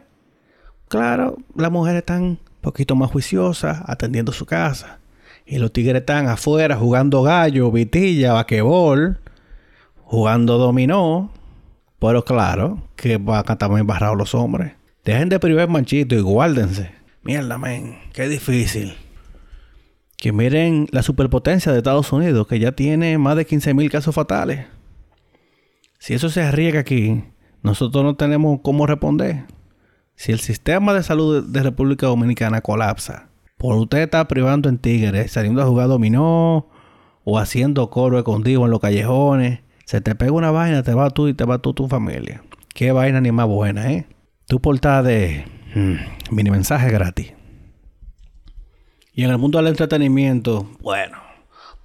Claro, 0.89 1.37
las 1.55 1.71
mujeres 1.71 2.01
están 2.01 2.23
un 2.23 2.39
poquito 2.61 2.97
más 2.97 3.11
juiciosas, 3.11 3.83
atendiendo 3.87 4.33
su 4.33 4.47
casa. 4.47 4.99
Y 5.47 5.59
los 5.59 5.73
tigres 5.73 6.01
están 6.01 6.29
afuera 6.29 6.77
jugando 6.77 7.23
gallo, 7.23 7.71
vitilla, 7.71 8.33
vaquebol, 8.33 9.21
jugando 10.03 10.59
dominó. 10.59 11.33
Pero 11.99 12.25
claro, 12.25 12.83
que 12.97 13.17
van 13.19 13.45
a 13.47 13.57
también 13.57 13.87
barrados 13.87 14.17
los 14.17 14.35
hombres. 14.35 14.73
Dejen 15.05 15.29
de 15.29 15.39
privar 15.39 15.69
manchito 15.69 16.15
y 16.15 16.21
guárdense. 16.21 16.93
Mierda, 17.23 17.59
men, 17.59 17.99
qué 18.13 18.29
difícil 18.29 18.95
que 20.25 20.33
miren 20.33 20.89
la 20.91 21.03
superpotencia 21.03 21.71
de 21.71 21.77
Estados 21.77 22.11
Unidos, 22.11 22.47
que 22.47 22.59
ya 22.59 22.73
tiene 22.73 23.19
más 23.19 23.37
de 23.37 23.47
15.000 23.47 23.91
casos 23.91 24.15
fatales. 24.15 24.65
Si 25.99 26.15
eso 26.15 26.31
se 26.31 26.43
arriesga 26.43 26.81
aquí, 26.81 27.25
nosotros 27.63 28.03
no 28.05 28.17
tenemos 28.17 28.61
cómo 28.63 28.87
responder. 28.87 29.45
Si 30.15 30.33
el 30.33 30.41
sistema 30.41 30.95
de 30.95 31.03
salud 31.03 31.45
de 31.47 31.63
República 31.63 32.07
Dominicana 32.07 32.63
colapsa, 32.63 33.29
por 33.65 33.77
usted 33.77 34.01
está 34.01 34.29
privando 34.29 34.69
en 34.69 34.77
tigres, 34.77 35.33
saliendo 35.33 35.63
a 35.63 35.65
jugar 35.65 35.89
dominó 35.89 36.69
o 37.25 37.39
haciendo 37.39 37.89
coro 37.89 38.19
escondido 38.19 38.67
en 38.67 38.71
los 38.71 38.79
callejones, 38.79 39.61
se 39.87 40.03
te 40.03 40.15
pega 40.15 40.33
una 40.33 40.51
vaina, 40.51 40.83
te 40.83 40.93
va 40.93 41.09
tú 41.09 41.29
y 41.29 41.33
te 41.33 41.47
va 41.47 41.57
tú 41.57 41.73
tu 41.73 41.89
familia. 41.89 42.43
Qué 42.75 42.93
vaina 42.93 43.23
ni 43.23 43.33
más 43.33 43.47
buena, 43.47 43.91
¿eh? 43.91 44.07
Tu 44.49 44.61
portada 44.61 45.03
de 45.03 45.47
hmm, 45.75 45.95
mini 46.35 46.51
mensaje 46.51 46.91
gratis. 46.91 47.33
Y 49.15 49.25
en 49.25 49.31
el 49.31 49.39
mundo 49.39 49.57
del 49.57 49.69
entretenimiento, 49.69 50.69
bueno, 50.83 51.17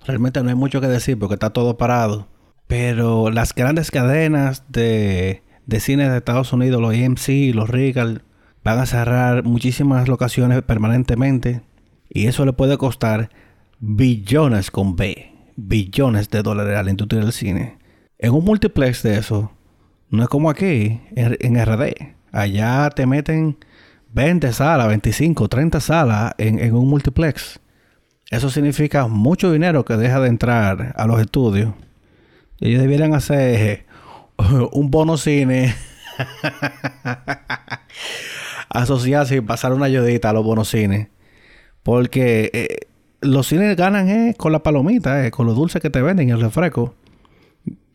realmente 0.05 0.43
no 0.43 0.49
hay 0.49 0.55
mucho 0.55 0.81
que 0.81 0.87
decir 0.87 1.17
porque 1.17 1.35
está 1.35 1.51
todo 1.51 1.77
parado. 1.77 2.27
Pero 2.67 3.31
las 3.31 3.55
grandes 3.55 3.89
cadenas 3.89 4.65
de, 4.67 5.43
de 5.65 5.79
cine 5.79 6.09
de 6.09 6.17
Estados 6.17 6.51
Unidos, 6.51 6.81
los 6.81 6.93
AMC, 6.93 7.55
los 7.55 7.69
Regal, 7.69 8.23
van 8.65 8.79
a 8.79 8.85
cerrar 8.85 9.45
muchísimas 9.45 10.09
locaciones 10.09 10.61
permanentemente. 10.61 11.61
Y 12.09 12.27
eso 12.27 12.45
le 12.45 12.53
puede 12.53 12.77
costar 12.77 13.29
billones 13.79 14.71
con 14.71 14.95
B, 14.95 15.31
billones 15.55 16.29
de 16.29 16.41
dólares 16.41 16.77
a 16.77 16.83
la 16.83 16.89
industria 16.89 17.21
del 17.21 17.33
cine. 17.33 17.77
En 18.17 18.33
un 18.33 18.43
multiplex 18.43 19.03
de 19.03 19.17
eso, 19.17 19.51
no 20.09 20.23
es 20.23 20.29
como 20.29 20.49
aquí, 20.49 21.01
en, 21.15 21.37
en 21.39 21.65
RD. 21.65 22.15
Allá 22.31 22.89
te 22.89 23.05
meten 23.05 23.57
20 24.11 24.53
salas, 24.53 24.87
25, 24.87 25.47
30 25.47 25.79
salas 25.79 26.33
en, 26.37 26.73
un 26.73 26.87
multiplex. 26.87 27.59
Eso 28.29 28.49
significa 28.49 29.07
mucho 29.07 29.51
dinero 29.51 29.85
que 29.85 29.97
deja 29.97 30.19
de 30.19 30.29
entrar 30.29 30.93
a 30.95 31.07
los 31.07 31.19
estudios. 31.19 31.73
Ellos 32.59 32.81
debieran 32.81 33.13
hacer 33.13 33.85
un 34.71 34.91
bono 34.91 35.17
cine. 35.17 35.75
Asociarse 38.69 39.37
y 39.37 39.41
pasar 39.41 39.73
una 39.73 39.85
ayudita 39.85 40.29
a 40.29 40.33
los 40.33 40.43
bonos 40.43 40.69
cines. 40.69 41.07
Porque 41.83 42.49
eh, 42.53 42.87
los 43.21 43.47
cines 43.47 43.75
ganan 43.75 44.09
eh, 44.09 44.35
con 44.37 44.51
la 44.51 44.63
palomita, 44.63 45.25
eh, 45.25 45.31
con 45.31 45.45
los 45.45 45.55
dulces 45.55 45.81
que 45.81 45.89
te 45.89 46.01
venden 46.01 46.29
y 46.29 46.31
el 46.31 46.41
refresco. 46.41 46.95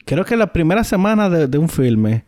Creo 0.05 0.25
que 0.25 0.37
la 0.37 0.53
primera 0.53 0.85
semana 0.85 1.31
de, 1.31 1.59
un 1.59 1.69
filme 1.69 2.25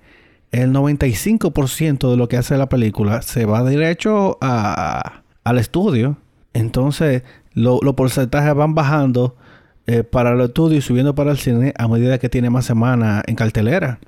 el 0.50 0.72
95% 0.72 2.10
de 2.10 2.16
lo 2.16 2.28
que 2.28 2.38
hace 2.38 2.56
la 2.56 2.68
película 2.68 3.20
se 3.20 3.44
va 3.44 3.62
derecho 3.62 4.38
al 4.40 5.58
estudio. 5.58 6.16
Entonces, 6.54 7.22
los 7.52 7.80
porcentajes 7.94 8.54
van 8.54 8.74
bajando 8.74 9.36
para 10.10 10.32
el 10.32 10.40
estudio 10.40 10.78
y 10.78 10.80
subiendo 10.80 11.14
para 11.14 11.32
el 11.32 11.36
cine 11.36 11.74
a 11.76 11.86
medida 11.86 12.18
que 12.18 12.30
tiene 12.30 12.48
más 12.48 12.64
semanas 12.64 13.24
en 13.26 13.34
cartelera. 13.34 13.98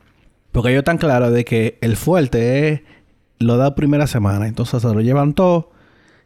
Porque 0.50 0.70
ellos 0.70 0.80
están 0.80 0.96
claros 0.96 1.32
de 1.32 1.44
que 1.44 1.76
el 1.82 1.96
fuerte 1.96 2.68
es 2.68 2.80
lo 3.38 3.56
da 3.56 3.74
primera 3.74 4.06
semana. 4.06 4.46
Entonces 4.46 4.82
se 4.82 4.88
lo 4.88 5.00
llevan 5.00 5.34
todo. 5.34 5.70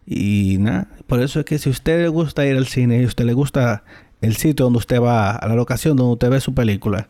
Y 0.06 0.56
nada. 0.59 0.88
Por 1.06 1.21
eso 1.21 1.40
es 1.40 1.47
que 1.47 1.59
si 1.59 1.71
usted 1.71 2.02
le 2.02 2.09
gusta 2.09 2.47
ir 2.47 2.56
al 2.56 2.66
cine 2.66 3.00
y 3.00 3.04
a 3.04 3.06
usted 3.06 3.25
le 3.25 3.32
gusta 3.32 3.85
el 4.21 4.37
sitio 4.37 4.64
donde 4.64 4.78
usted 4.78 5.00
va, 5.00 5.32
a 5.32 5.49
la 5.49 5.54
locación 5.54 5.97
donde 5.97 6.12
usted 6.12 6.30
ve 6.30 6.40
su 6.40 6.54
película, 6.54 7.09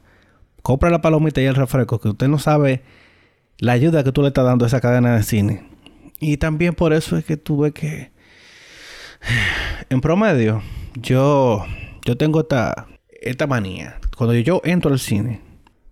compra 0.63 0.91
la 0.91 1.01
palomita 1.01 1.41
y 1.41 1.45
el 1.45 1.55
refresco, 1.55 2.01
que 2.01 2.09
usted 2.09 2.29
no 2.29 2.39
sabe 2.39 2.83
la 3.59 3.73
ayuda 3.73 4.05
que 4.05 4.13
tú 4.13 4.23
le 4.23 4.29
estás 4.29 4.45
dando 4.45 4.65
a 4.65 4.69
esa 4.69 4.81
cadena 4.81 5.17
de 5.17 5.23
cine. 5.23 5.69
Y 6.21 6.37
también 6.37 6.75
por 6.75 6.93
eso 6.93 7.17
es 7.17 7.25
que 7.25 7.37
tuve 7.37 7.73
que, 7.73 8.13
en 9.89 10.01
promedio, 10.01 10.63
yo, 10.95 11.65
yo 12.05 12.17
tengo 12.17 12.41
esta, 12.41 12.87
esta 13.21 13.47
manía. 13.47 13.99
Cuando 14.17 14.35
yo 14.35 14.61
entro 14.65 14.93
al 14.93 14.99
cine, 14.99 15.41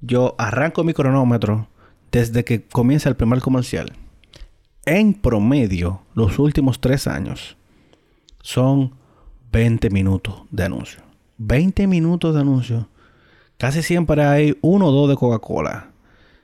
yo 0.01 0.35
arranco 0.39 0.85
mi 0.85 0.95
cronómetro 0.95 1.69
desde 2.13 2.45
que 2.45 2.63
comienza 2.63 3.09
el 3.09 3.17
primer 3.17 3.41
comercial. 3.41 3.93
En 4.87 5.15
promedio, 5.15 6.03
los 6.15 6.39
últimos 6.39 6.81
tres 6.81 7.07
años 7.07 7.57
son 8.43 8.95
20 9.53 9.91
minutos 9.91 10.43
de 10.51 10.65
anuncio. 10.65 11.03
20 11.39 11.87
minutos 11.87 12.35
de 12.35 12.41
anuncio 12.41 12.89
casi 13.61 13.83
siempre 13.83 14.25
hay 14.25 14.57
uno 14.63 14.87
o 14.87 14.91
dos 14.91 15.11
de 15.11 15.17
Coca-Cola. 15.17 15.91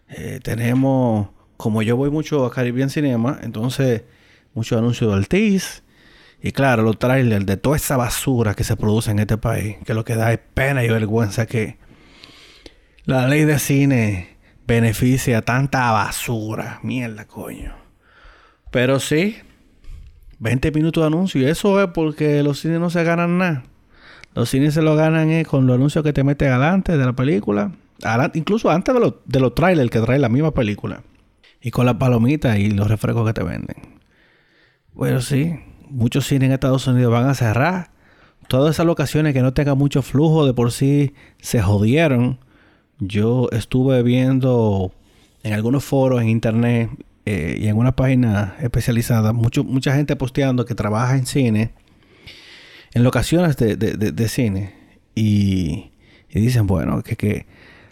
Eh, 0.08 0.38
tenemos, 0.42 1.28
como 1.56 1.80
yo 1.80 1.96
voy 1.96 2.10
mucho 2.10 2.44
a 2.44 2.52
Caribbean 2.52 2.90
Cinema, 2.90 3.38
entonces 3.42 4.02
muchos 4.52 4.78
anuncios 4.78 5.10
de 5.10 5.16
Altiz. 5.16 5.82
Y 6.42 6.52
claro, 6.52 6.82
los 6.82 6.98
trailers 6.98 7.46
de 7.46 7.56
toda 7.56 7.76
esa 7.76 7.96
basura 7.96 8.54
que 8.54 8.64
se 8.64 8.76
produce 8.76 9.10
en 9.10 9.18
este 9.18 9.38
país, 9.38 9.78
que 9.86 9.94
lo 9.94 10.04
que 10.04 10.14
da 10.14 10.30
es 10.30 10.40
pena 10.52 10.84
y 10.84 10.88
vergüenza 10.90 11.46
que 11.46 11.78
la 13.06 13.26
ley 13.26 13.44
de 13.44 13.58
cine 13.58 14.36
beneficia 14.66 15.40
tanta 15.40 15.90
basura. 15.92 16.80
Mierda, 16.82 17.24
coño. 17.24 17.85
Pero 18.70 19.00
sí, 19.00 19.36
20 20.38 20.72
minutos 20.72 21.02
de 21.02 21.06
anuncio. 21.06 21.40
Y 21.40 21.44
eso 21.46 21.80
es 21.82 21.88
porque 21.88 22.42
los 22.42 22.60
cines 22.60 22.80
no 22.80 22.90
se 22.90 23.04
ganan 23.04 23.38
nada. 23.38 23.64
Los 24.34 24.50
cines 24.50 24.74
se 24.74 24.82
lo 24.82 24.96
ganan 24.96 25.44
con 25.44 25.66
los 25.66 25.76
anuncios 25.76 26.04
que 26.04 26.12
te 26.12 26.24
meten 26.24 26.48
adelante 26.48 26.96
de 26.96 27.04
la 27.04 27.14
película. 27.14 27.72
incluso 28.34 28.70
antes 28.70 28.94
de, 28.94 29.14
de 29.24 29.40
los 29.40 29.54
trailers 29.54 29.90
que 29.90 30.00
trae 30.00 30.18
la 30.18 30.28
misma 30.28 30.52
película. 30.52 31.02
Y 31.60 31.70
con 31.70 31.86
las 31.86 31.96
palomitas 31.96 32.58
y 32.58 32.70
los 32.70 32.88
refrescos 32.88 33.26
que 33.26 33.32
te 33.32 33.42
venden. 33.42 33.76
Bueno, 34.92 35.20
sí. 35.20 35.58
Muchos 35.88 36.26
cines 36.26 36.48
en 36.48 36.52
Estados 36.52 36.86
Unidos 36.86 37.12
van 37.12 37.28
a 37.28 37.34
cerrar. 37.34 37.90
Todas 38.48 38.74
esas 38.74 38.86
locaciones 38.86 39.32
que 39.32 39.42
no 39.42 39.54
tengan 39.54 39.78
mucho 39.78 40.02
flujo 40.02 40.46
de 40.46 40.52
por 40.52 40.70
sí 40.70 41.14
se 41.38 41.62
jodieron. 41.62 42.38
Yo 42.98 43.48
estuve 43.52 44.02
viendo 44.02 44.92
en 45.42 45.52
algunos 45.52 45.84
foros 45.84 46.20
en 46.20 46.28
internet 46.28 46.90
eh, 47.26 47.58
y 47.60 47.66
en 47.66 47.76
una 47.76 47.96
página 47.96 48.54
especializada 48.60 49.32
mucho, 49.32 49.64
mucha 49.64 49.92
gente 49.92 50.14
posteando 50.14 50.64
que 50.64 50.76
trabaja 50.76 51.16
en 51.16 51.26
cine 51.26 51.72
en 52.94 53.02
locaciones 53.02 53.56
de, 53.56 53.76
de, 53.76 54.28
cine 54.28 54.72
y, 55.14 55.90
dicen, 56.32 56.66
bueno, 56.66 57.02
que, 57.02 57.16
que, 57.16 57.46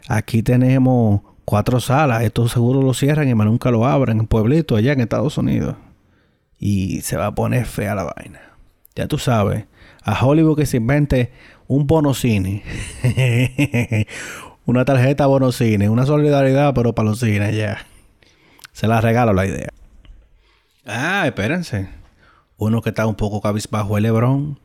aquí 0.09 0.43
tenemos 0.43 1.21
cuatro 1.45 1.81
salas. 1.81 2.23
Esto 2.23 2.49
seguro 2.49 2.81
lo 2.81 2.95
cierran 2.95 3.29
y 3.29 3.35
más 3.35 3.47
nunca 3.47 3.71
lo 3.71 3.85
abren 3.87 4.21
en 4.21 4.27
Pueblito, 4.27 4.77
allá 4.77 4.93
en 4.93 5.01
Estados 5.01 5.37
Unidos. 5.37 5.77
Y 6.59 7.03
se 7.03 7.17
va 7.17 7.27
a 7.27 7.35
poner 7.35 7.67
fea 7.67 7.95
la 7.95 8.05
vaina. 8.05 8.41
Ya 8.95 9.07
tú 9.07 9.19
sabes. 9.19 9.67
A 10.03 10.25
Hollywood 10.25 10.57
que 10.57 10.65
se 10.65 10.79
invente 10.79 11.33
un 11.67 11.87
bono 11.87 12.15
cine. 12.15 12.63
una 14.65 14.85
tarjeta 14.87 15.27
bono 15.27 15.53
cine. 15.53 15.91
Una 15.91 16.07
solidaridad, 16.07 16.73
pero 16.73 16.95
para 16.95 17.11
los 17.11 17.21
cines 17.21 17.55
ya. 17.55 17.85
Se 18.75 18.89
la 18.89 19.01
regalo 19.01 19.33
la 19.33 19.47
idea. 19.47 19.69
Ah, 20.85 21.23
espérense. 21.27 21.89
Uno 22.57 22.83
que 22.83 22.89
está 22.89 23.07
un 23.07 23.15
poco 23.15 23.41
cabizbajo 23.41 23.97
el 23.97 24.03
Lebron. 24.03 24.59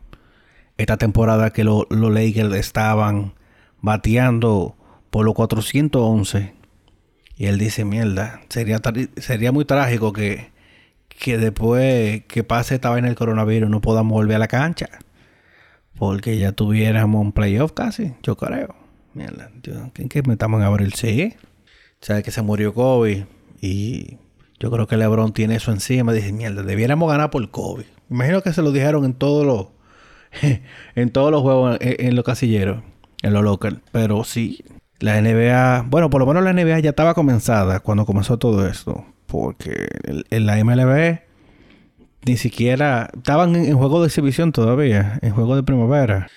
Esta 0.78 0.98
temporada 0.98 1.52
que 1.52 1.64
los 1.64 1.86
Lakers 1.92 2.56
estaban 2.56 3.34
bateando 3.82 4.76
por 5.12 5.26
los 5.26 5.36
411. 5.36 6.54
Y 7.38 7.46
él 7.46 7.60
dice, 7.60 7.86
mierda, 7.86 8.42
sería, 8.50 8.82
sería 9.18 9.52
muy 9.52 9.66
trágico 9.66 10.12
que, 10.12 10.50
que 11.08 11.38
después 11.38 12.24
que 12.26 12.44
pase 12.44 12.76
esta 12.76 12.90
vaina 12.90 13.10
del 13.10 13.16
coronavirus 13.16 13.70
no 13.70 13.80
podamos 13.80 14.14
volver 14.14 14.38
a 14.38 14.40
la 14.40 14.48
cancha. 14.48 14.90
Porque 16.00 16.40
ya 16.40 16.52
tuviéramos 16.52 17.22
un 17.22 17.32
playoff 17.32 17.74
casi, 17.74 18.16
yo 18.24 18.36
creo. 18.36 18.76
Mierda, 19.14 19.52
¿en 19.96 20.10
qué 20.10 20.24
metamos 20.24 20.62
en 20.62 20.66
abril? 20.66 20.94
Sí. 20.94 21.36
Sabes 22.02 22.24
que 22.24 22.32
se 22.32 22.42
murió 22.42 22.74
Kobe 22.74 23.28
y 23.62 24.18
yo 24.60 24.72
creo 24.72 24.88
que 24.88 24.98
LeBron 24.98 25.34
tiene 25.34 25.56
eso 25.56 25.72
encima. 25.72 26.14
Dije, 26.14 26.32
mierda, 26.32 26.64
debiéramos 26.64 27.10
ganar 27.10 27.30
por 27.30 27.50
COVID. 27.50 27.86
Imagino 28.10 28.42
que 28.42 28.54
se 28.54 28.62
lo 28.62 28.72
dijeron 28.72 29.06
en 29.06 29.14
todos 29.14 29.46
los 29.46 29.68
en 30.96 31.10
todos 31.12 31.32
los 31.32 31.42
juegos 31.42 31.78
en, 31.82 32.16
los 32.16 32.26
casilleros, 32.26 32.84
en 33.22 33.34
los 33.34 33.44
local. 33.44 33.82
Pero 33.92 34.24
sí, 34.24 34.64
la 35.00 35.22
NBA, 35.22 35.86
bueno, 35.90 36.10
por 36.10 36.20
lo 36.20 36.28
menos 36.28 36.44
la 36.44 36.54
NBA 36.54 36.80
ya 36.80 36.90
estaba 36.92 37.14
comenzada 37.14 37.80
cuando 37.80 38.06
comenzó 38.06 38.38
todo 38.38 38.68
esto. 38.68 39.06
Porque 39.28 39.88
en 40.30 40.46
la 40.46 40.64
MLB 40.64 41.20
ni 42.26 42.38
siquiera 42.38 43.10
estaban 43.16 43.56
en, 43.56 43.78
juego 43.78 44.02
de 44.02 44.08
exhibición 44.08 44.52
todavía, 44.52 45.20
en 45.22 45.32
juego 45.32 45.56
de 45.56 45.64
primavera. 45.64 46.28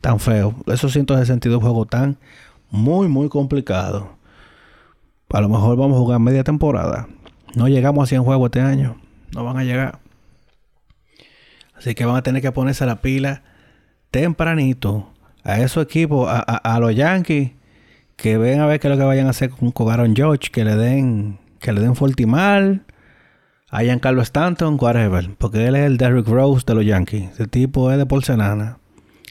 Tan 0.00 0.20
feo. 0.20 0.54
Esos 0.66 0.92
162 0.92 1.60
juegos 1.60 1.88
tan 1.88 2.18
muy, 2.70 3.08
muy 3.08 3.28
complicados. 3.28 4.04
A 5.30 5.40
lo 5.40 5.48
mejor 5.48 5.76
vamos 5.76 5.96
a 5.96 6.00
jugar 6.00 6.20
media 6.20 6.44
temporada. 6.44 7.08
No 7.54 7.68
llegamos 7.68 8.04
a 8.04 8.06
100 8.06 8.24
juegos 8.24 8.46
este 8.46 8.60
año. 8.60 8.96
No 9.34 9.44
van 9.44 9.58
a 9.58 9.64
llegar. 9.64 9.98
Así 11.74 11.94
que 11.94 12.04
van 12.04 12.16
a 12.16 12.22
tener 12.22 12.42
que 12.42 12.52
ponerse 12.52 12.86
la 12.86 13.02
pila 13.02 13.42
tempranito 14.10 15.10
a 15.44 15.60
esos 15.60 15.84
equipos, 15.84 16.28
a, 16.30 16.80
los 16.80 16.94
Yankees, 16.94 17.52
que 18.16 18.38
ven 18.38 18.60
a 18.60 18.66
ver 18.66 18.80
qué 18.80 18.88
es 18.88 18.94
lo 18.94 18.98
que 18.98 19.04
vayan 19.04 19.26
a 19.26 19.30
hacer 19.30 19.50
con, 19.50 19.70
con 19.70 20.16
George, 20.16 20.50
que 20.50 20.64
le 20.64 20.74
den, 20.74 21.38
que 21.60 21.72
le 21.72 21.80
den 21.80 21.94
Fortimal, 21.94 22.84
a 23.70 23.82
Giancarlo 23.82 24.22
Stanton, 24.22 24.78
whatever, 24.80 25.30
porque 25.38 25.66
él 25.66 25.76
es 25.76 25.84
el 25.84 25.98
Derrick 25.98 26.26
Rose 26.26 26.64
de 26.66 26.74
los 26.74 26.84
Yankees. 26.84 27.38
El 27.38 27.48
tipo 27.48 27.92
es 27.92 27.98
de 27.98 28.06
porcelana. 28.06 28.78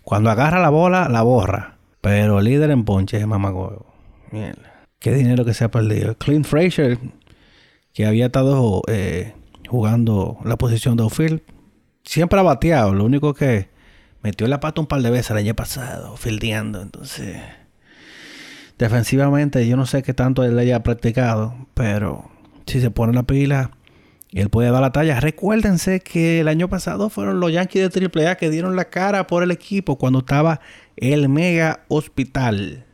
Cuando 0.03 0.29
agarra 0.29 0.61
la 0.61 0.69
bola, 0.69 1.09
la 1.09 1.23
borra. 1.23 1.77
Pero 2.01 2.39
líder 2.39 2.69
en 2.69 2.85
ponche 2.85 3.17
es 3.17 3.25
mamagüevo. 3.25 3.87
Mierda. 4.31 4.74
Qué 5.05 5.13
dinero 5.13 5.45
que 5.45 5.53
se 5.53 5.63
ha 5.63 5.69
perdido. 5.69 6.17
Clint 6.17 6.47
Fraser 6.47 6.97
que 7.93 8.07
había 8.07 8.25
estado 8.25 8.81
eh, 8.87 9.35
jugando 9.69 10.39
la 10.43 10.57
posición 10.57 10.97
de 10.97 11.03
outfield, 11.03 11.43
siempre 12.03 12.39
ha 12.39 12.41
bateado. 12.41 12.91
Lo 12.95 13.05
único 13.05 13.35
que 13.35 13.69
metió 14.23 14.47
la 14.47 14.59
pata 14.59 14.81
un 14.81 14.87
par 14.87 15.03
de 15.03 15.11
veces 15.11 15.29
el 15.29 15.37
año 15.37 15.53
pasado, 15.53 16.17
fildeando. 16.17 16.81
Entonces, 16.81 17.37
defensivamente, 18.79 19.67
yo 19.67 19.77
no 19.77 19.85
sé 19.85 20.01
qué 20.01 20.15
tanto 20.15 20.43
él 20.43 20.57
haya 20.57 20.81
practicado, 20.81 21.53
pero 21.75 22.31
si 22.65 22.81
se 22.81 22.89
pone 22.89 23.13
la 23.13 23.27
pila, 23.27 23.69
él 24.31 24.49
puede 24.49 24.71
dar 24.71 24.81
la 24.81 24.91
talla. 24.91 25.19
Recuérdense 25.19 25.99
que 25.99 26.39
el 26.39 26.47
año 26.47 26.67
pasado 26.67 27.11
fueron 27.11 27.39
los 27.39 27.51
Yankees 27.51 27.93
de 27.93 28.09
AAA 28.11 28.37
que 28.37 28.49
dieron 28.49 28.75
la 28.75 28.85
cara 28.85 29.27
por 29.27 29.43
el 29.43 29.51
equipo 29.51 29.99
cuando 29.99 30.17
estaba 30.17 30.61
el 30.97 31.29
mega 31.29 31.85
hospital. 31.89 32.85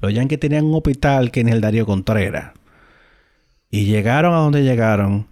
Los 0.00 0.12
Yankees 0.12 0.40
tenían 0.40 0.66
un 0.66 0.74
hospital 0.74 1.30
que 1.30 1.40
en 1.40 1.48
el 1.48 1.60
Darío 1.60 1.86
Contreras. 1.86 2.52
Y 3.70 3.84
llegaron 3.84 4.34
a 4.34 4.38
donde 4.38 4.62
llegaron. 4.62 5.26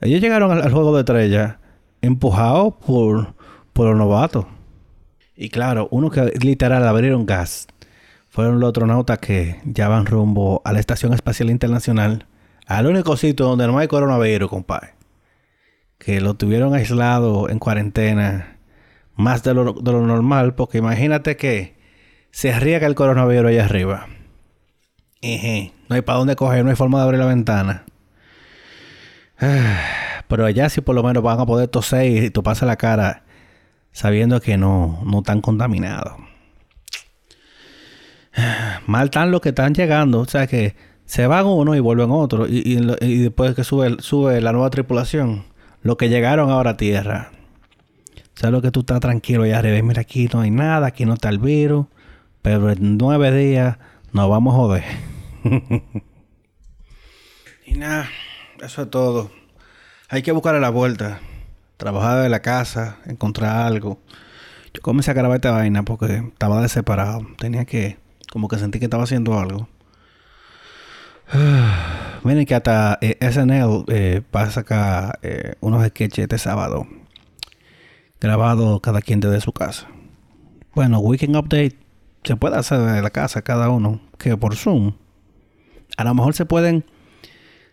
Ellos 0.00 0.20
llegaron 0.20 0.50
al, 0.50 0.72
juego 0.72 0.94
de 0.94 1.00
estrella 1.00 1.58
empujados 2.00 2.74
por, 2.86 3.34
por 3.72 3.88
los 3.88 3.96
novatos. 3.96 4.46
Y 5.36 5.50
claro, 5.50 5.88
uno 5.90 6.10
que 6.10 6.32
literal 6.40 6.86
abrieron 6.86 7.26
gas 7.26 7.68
fueron 8.28 8.60
los 8.60 8.68
astronautas 8.68 9.18
que 9.18 9.60
ya 9.64 9.88
van 9.88 10.06
rumbo 10.06 10.62
a 10.64 10.72
la 10.72 10.80
Estación 10.80 11.14
Espacial 11.14 11.50
Internacional. 11.50 12.26
Al 12.66 12.86
único 12.86 13.16
sitio 13.16 13.46
donde 13.46 13.66
no 13.66 13.78
hay 13.78 13.88
coronavirus, 13.88 14.50
compadre. 14.50 14.94
Que 15.98 16.20
lo 16.20 16.34
tuvieron 16.34 16.74
aislado 16.74 17.48
en 17.48 17.58
cuarentena. 17.58 18.58
Más 19.16 19.42
de 19.42 19.54
lo, 19.54 19.72
de 19.72 19.92
lo 19.92 20.06
normal. 20.06 20.54
Porque 20.54 20.78
imagínate 20.78 21.36
que 21.36 21.77
se 22.30 22.58
riega 22.58 22.86
el 22.86 22.94
coronavirus 22.94 23.50
allá 23.50 23.64
arriba. 23.64 24.06
No 25.88 25.96
hay 25.96 26.02
para 26.02 26.18
dónde 26.18 26.36
coger, 26.36 26.64
no 26.64 26.70
hay 26.70 26.76
forma 26.76 26.98
de 26.98 27.04
abrir 27.04 27.20
la 27.20 27.26
ventana. 27.26 27.84
Pero 30.28 30.44
allá 30.44 30.68
sí 30.68 30.80
por 30.80 30.94
lo 30.94 31.02
menos 31.02 31.22
van 31.22 31.40
a 31.40 31.46
poder 31.46 31.68
toser 31.68 32.06
y 32.06 32.30
toparse 32.30 32.66
la 32.66 32.76
cara 32.76 33.24
sabiendo 33.92 34.40
que 34.40 34.56
no, 34.56 35.00
no 35.04 35.18
están 35.18 35.40
contaminados. 35.40 36.14
Mal 38.86 39.06
están 39.06 39.30
los 39.30 39.40
que 39.40 39.50
están 39.50 39.74
llegando. 39.74 40.20
O 40.20 40.26
sea 40.26 40.46
que 40.46 40.76
se 41.04 41.26
van 41.26 41.46
uno 41.46 41.74
y 41.74 41.80
vuelven 41.80 42.10
otro. 42.10 42.46
Y, 42.46 42.76
después 43.22 43.54
que 43.54 43.64
sube, 43.64 43.96
sube 44.00 44.40
la 44.40 44.52
nueva 44.52 44.70
tripulación. 44.70 45.44
Los 45.82 45.96
que 45.96 46.08
llegaron 46.08 46.50
ahora 46.50 46.70
a 46.70 46.76
tierra. 46.76 47.30
O 48.36 48.40
sea, 48.40 48.50
lo 48.50 48.62
que 48.62 48.70
tú 48.70 48.80
estás 48.80 49.00
tranquilo 49.00 49.44
allá 49.44 49.58
arriba. 49.58 49.80
Mira, 49.82 50.02
aquí 50.02 50.28
no 50.32 50.40
hay 50.40 50.50
nada, 50.50 50.88
aquí 50.88 51.04
no 51.04 51.14
está 51.14 51.28
el 51.28 51.38
virus. 51.38 51.86
Pero 52.42 52.70
en 52.70 52.96
nueve 52.96 53.32
días 53.32 53.78
nos 54.12 54.28
vamos 54.30 54.54
a 54.54 54.56
joder. 54.56 54.84
y 57.66 57.72
nada, 57.74 58.08
eso 58.62 58.82
es 58.82 58.90
todo. 58.90 59.30
Hay 60.08 60.22
que 60.22 60.32
buscar 60.32 60.54
a 60.54 60.60
la 60.60 60.70
vuelta. 60.70 61.20
Trabajar 61.76 62.22
de 62.22 62.28
la 62.28 62.40
casa, 62.40 62.98
encontrar 63.06 63.66
algo. 63.66 64.00
Yo 64.74 64.82
comencé 64.82 65.10
a 65.10 65.14
grabar 65.14 65.36
esta 65.36 65.52
vaina 65.52 65.82
porque 65.84 66.16
estaba 66.16 66.60
desesperado. 66.62 67.26
Tenía 67.38 67.64
que, 67.64 67.98
como 68.30 68.48
que 68.48 68.58
sentí 68.58 68.78
que 68.78 68.86
estaba 68.86 69.04
haciendo 69.04 69.38
algo. 69.38 69.68
Miren 72.24 72.46
que 72.46 72.54
hasta 72.54 72.98
eh, 73.00 73.18
SNL 73.20 73.84
eh, 73.88 74.22
va 74.34 74.44
a 74.44 75.18
eh, 75.22 75.54
unos 75.60 75.86
sketches 75.86 76.24
este 76.24 76.38
sábado. 76.38 76.86
Grabado 78.20 78.80
cada 78.80 79.02
quien 79.02 79.20
desde 79.20 79.40
su 79.40 79.52
casa. 79.52 79.86
Bueno, 80.74 80.98
Weekend 80.98 81.36
Update 81.36 81.87
se 82.24 82.36
puede 82.36 82.56
hacer 82.56 82.80
de 82.80 83.02
la 83.02 83.10
casa 83.10 83.42
cada 83.42 83.70
uno, 83.70 84.00
que 84.18 84.36
por 84.36 84.56
Zoom. 84.56 84.94
A 85.96 86.04
lo 86.04 86.14
mejor 86.14 86.34
se 86.34 86.46
pueden 86.46 86.84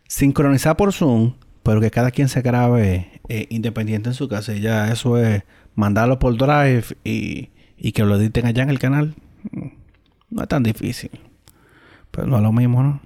sincronizar 0.07 0.77
por 0.77 0.93
Zoom, 0.93 1.35
pero 1.63 1.81
que 1.81 1.91
cada 1.91 2.11
quien 2.11 2.29
se 2.29 2.41
grabe 2.41 3.21
eh, 3.27 3.47
independiente 3.49 4.09
en 4.09 4.15
su 4.15 4.27
casa. 4.27 4.53
Y 4.53 4.61
ya 4.61 4.91
eso 4.91 5.17
es 5.17 5.43
mandarlo 5.75 6.19
por 6.19 6.37
Drive 6.37 6.95
y, 7.03 7.49
y, 7.77 7.91
que 7.91 8.03
lo 8.03 8.15
editen 8.15 8.45
allá 8.45 8.63
en 8.63 8.69
el 8.69 8.79
canal. 8.79 9.15
No 10.29 10.41
es 10.41 10.47
tan 10.47 10.63
difícil. 10.63 11.11
Pero 12.11 12.27
no 12.27 12.37
es 12.37 12.43
lo 12.43 12.51
mismo, 12.51 12.83
¿no? 12.83 13.01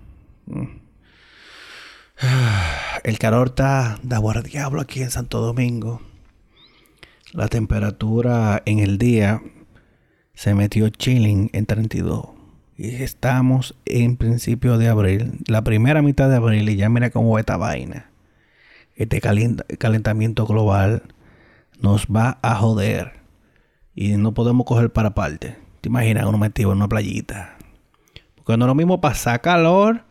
El 3.03 3.17
calor 3.17 3.47
está 3.49 3.97
de 4.03 4.41
diablo 4.43 4.81
aquí 4.81 5.01
en 5.01 5.11
Santo 5.11 5.39
Domingo. 5.39 6.01
La 7.31 7.47
temperatura 7.47 8.61
en 8.65 8.79
el 8.79 8.97
día 8.97 9.41
se 10.39 10.55
metió 10.55 10.87
chilling 10.87 11.49
en 11.51 11.65
32. 11.65 12.29
Y 12.77 13.03
estamos 13.03 13.75
en 13.83 14.15
principio 14.15 14.77
de 14.77 14.87
abril, 14.87 15.33
la 15.47 15.65
primera 15.65 16.01
mitad 16.01 16.29
de 16.29 16.37
abril, 16.37 16.69
y 16.69 16.77
ya 16.77 16.87
mira 16.87 17.09
cómo 17.09 17.31
va 17.31 17.41
esta 17.41 17.57
vaina. 17.57 18.09
Este 18.95 19.19
calentamiento 19.19 20.45
global 20.45 21.03
nos 21.81 22.05
va 22.05 22.39
a 22.41 22.55
joder. 22.55 23.19
Y 23.93 24.15
no 24.15 24.33
podemos 24.33 24.65
coger 24.65 24.93
para 24.93 25.13
parte. 25.13 25.57
¿Te 25.81 25.89
imaginas 25.89 26.25
uno 26.25 26.37
metido 26.37 26.71
en 26.71 26.77
una 26.77 26.87
playita? 26.87 27.57
Porque 28.35 28.55
no 28.55 28.63
es 28.63 28.67
lo 28.67 28.75
mismo 28.75 29.01
pasar 29.01 29.41
calor 29.41 30.05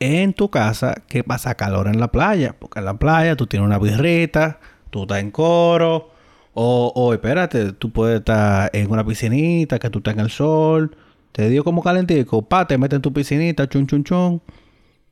en 0.00 0.32
tu 0.32 0.50
casa 0.50 0.96
que 1.06 1.22
pasar 1.22 1.54
calor 1.54 1.86
en 1.86 2.00
la 2.00 2.08
playa. 2.08 2.56
Porque 2.58 2.80
en 2.80 2.86
la 2.86 2.94
playa 2.94 3.36
tú 3.36 3.46
tienes 3.46 3.66
una 3.66 3.78
birrita, 3.78 4.58
tú 4.90 5.02
estás 5.02 5.20
en 5.20 5.30
coro, 5.30 6.10
o, 6.54 6.92
o 6.94 7.12
espérate, 7.12 7.72
tú 7.72 7.90
puedes 7.90 8.20
estar 8.20 8.70
en 8.72 8.90
una 8.90 9.04
piscinita, 9.04 9.78
que 9.78 9.90
tú 9.90 9.98
estás 9.98 10.14
en 10.14 10.20
el 10.20 10.30
sol, 10.30 10.96
te 11.32 11.48
dio 11.48 11.64
como 11.64 11.82
calentico, 11.82 12.42
pa, 12.48 12.66
te 12.66 12.78
metes 12.78 12.96
en 12.96 13.02
tu 13.02 13.12
piscinita, 13.12 13.68
chun 13.68 13.86
chun 13.86 14.04
chun, 14.04 14.42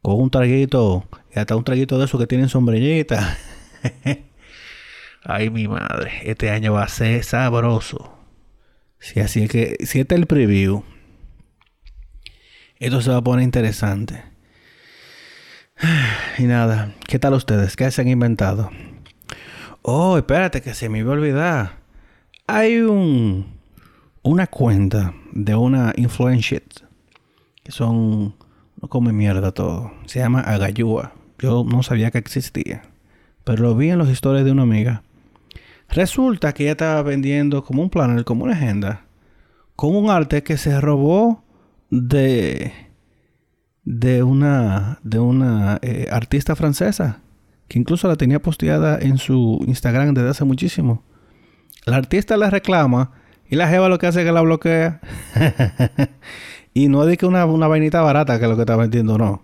con 0.02 0.20
un 0.20 0.30
traguito, 0.30 1.04
y 1.34 1.38
hasta 1.38 1.56
un 1.56 1.64
traguito 1.64 1.98
de 1.98 2.04
esos 2.06 2.20
que 2.20 2.26
tienen 2.26 2.48
sombrillita. 2.48 3.36
Ay, 5.24 5.50
mi 5.50 5.68
madre, 5.68 6.12
este 6.24 6.50
año 6.50 6.72
va 6.72 6.84
a 6.84 6.88
ser 6.88 7.22
sabroso. 7.24 8.12
Si 8.98 9.20
así 9.20 9.48
que, 9.48 9.76
si 9.80 10.00
este 10.00 10.14
es 10.14 10.20
el 10.20 10.26
preview, 10.26 10.84
Esto 12.78 13.00
se 13.00 13.10
va 13.10 13.18
a 13.18 13.22
poner 13.22 13.44
interesante. 13.44 14.22
Y 16.38 16.44
nada, 16.44 16.94
¿qué 17.06 17.18
tal 17.18 17.34
ustedes? 17.34 17.76
¿Qué 17.76 17.90
se 17.90 18.00
han 18.00 18.08
inventado? 18.08 18.70
Oh, 19.84 20.16
espérate 20.16 20.62
que 20.62 20.74
se 20.74 20.88
me 20.88 21.00
iba 21.00 21.10
a 21.10 21.16
olvidar. 21.16 21.72
Hay 22.46 22.78
un 22.78 23.46
una 24.22 24.46
cuenta 24.46 25.12
de 25.32 25.56
una 25.56 25.92
influencer 25.96 26.62
que 27.64 27.72
son 27.72 28.36
no 28.80 28.88
come 28.88 29.12
mierda 29.12 29.50
todo. 29.50 29.92
Se 30.06 30.20
llama 30.20 30.40
Agayúa. 30.40 31.14
Yo 31.40 31.64
no 31.64 31.82
sabía 31.82 32.12
que 32.12 32.18
existía, 32.18 32.82
pero 33.42 33.64
lo 33.64 33.74
vi 33.74 33.90
en 33.90 33.98
las 33.98 34.08
historias 34.08 34.44
de 34.44 34.52
una 34.52 34.62
amiga. 34.62 35.02
Resulta 35.88 36.52
que 36.52 36.62
ella 36.64 36.72
estaba 36.72 37.02
vendiendo 37.02 37.64
como 37.64 37.82
un 37.82 37.90
planner, 37.90 38.24
como 38.24 38.44
una 38.44 38.54
agenda, 38.54 39.04
con 39.74 39.96
un 39.96 40.10
arte 40.10 40.44
que 40.44 40.58
se 40.58 40.80
robó 40.80 41.42
de 41.90 42.72
de 43.84 44.22
una 44.22 45.00
de 45.02 45.18
una 45.18 45.80
eh, 45.82 46.06
artista 46.12 46.54
francesa 46.54 47.21
que 47.72 47.78
incluso 47.78 48.06
la 48.06 48.16
tenía 48.16 48.38
posteada 48.38 48.98
en 49.00 49.16
su 49.16 49.64
Instagram 49.66 50.12
desde 50.12 50.28
hace 50.28 50.44
muchísimo. 50.44 51.02
La 51.86 51.96
artista 51.96 52.36
la 52.36 52.50
reclama 52.50 53.12
y 53.48 53.56
la 53.56 53.66
jeva 53.66 53.88
lo 53.88 53.98
que 53.98 54.06
hace 54.06 54.20
es 54.20 54.26
que 54.26 54.32
la 54.32 54.42
bloquea. 54.42 55.00
y 56.74 56.88
no 56.88 57.08
es 57.08 57.16
que 57.16 57.24
una, 57.24 57.46
una 57.46 57.68
vainita 57.68 58.02
barata 58.02 58.38
que 58.38 58.44
es 58.44 58.50
lo 58.50 58.56
que 58.56 58.62
está 58.62 58.76
vendiendo, 58.76 59.16
no. 59.16 59.42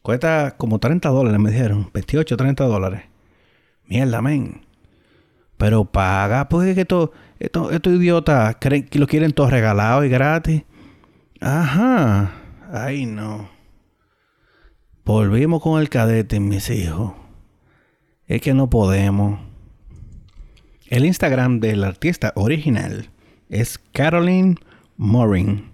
Cuesta 0.00 0.54
como 0.56 0.78
30 0.78 1.10
dólares, 1.10 1.38
me 1.38 1.50
dijeron. 1.50 1.90
28, 1.92 2.38
30 2.38 2.64
dólares. 2.64 3.02
Mierda, 3.84 4.22
men. 4.22 4.62
Pero 5.58 5.84
paga, 5.84 6.48
porque 6.48 6.74
que 6.74 6.80
estos 6.80 7.10
esto, 7.38 7.70
esto 7.70 7.90
idiotas 7.90 8.56
creen 8.58 8.88
que 8.88 8.98
lo 8.98 9.06
quieren 9.06 9.32
todo 9.32 9.50
regalado 9.50 10.02
y 10.06 10.08
gratis. 10.08 10.62
Ajá. 11.42 12.32
Ay, 12.72 13.04
no. 13.04 13.50
Volvimos 15.04 15.62
con 15.62 15.78
el 15.82 15.90
cadete, 15.90 16.40
mis 16.40 16.70
hijos. 16.70 17.25
Es 18.26 18.40
que 18.42 18.54
no 18.54 18.68
podemos. 18.70 19.40
El 20.88 21.04
Instagram 21.04 21.60
del 21.60 21.84
artista 21.84 22.32
original 22.34 23.10
es 23.48 23.78
Caroline 23.92 24.56
Morin. 24.96 25.70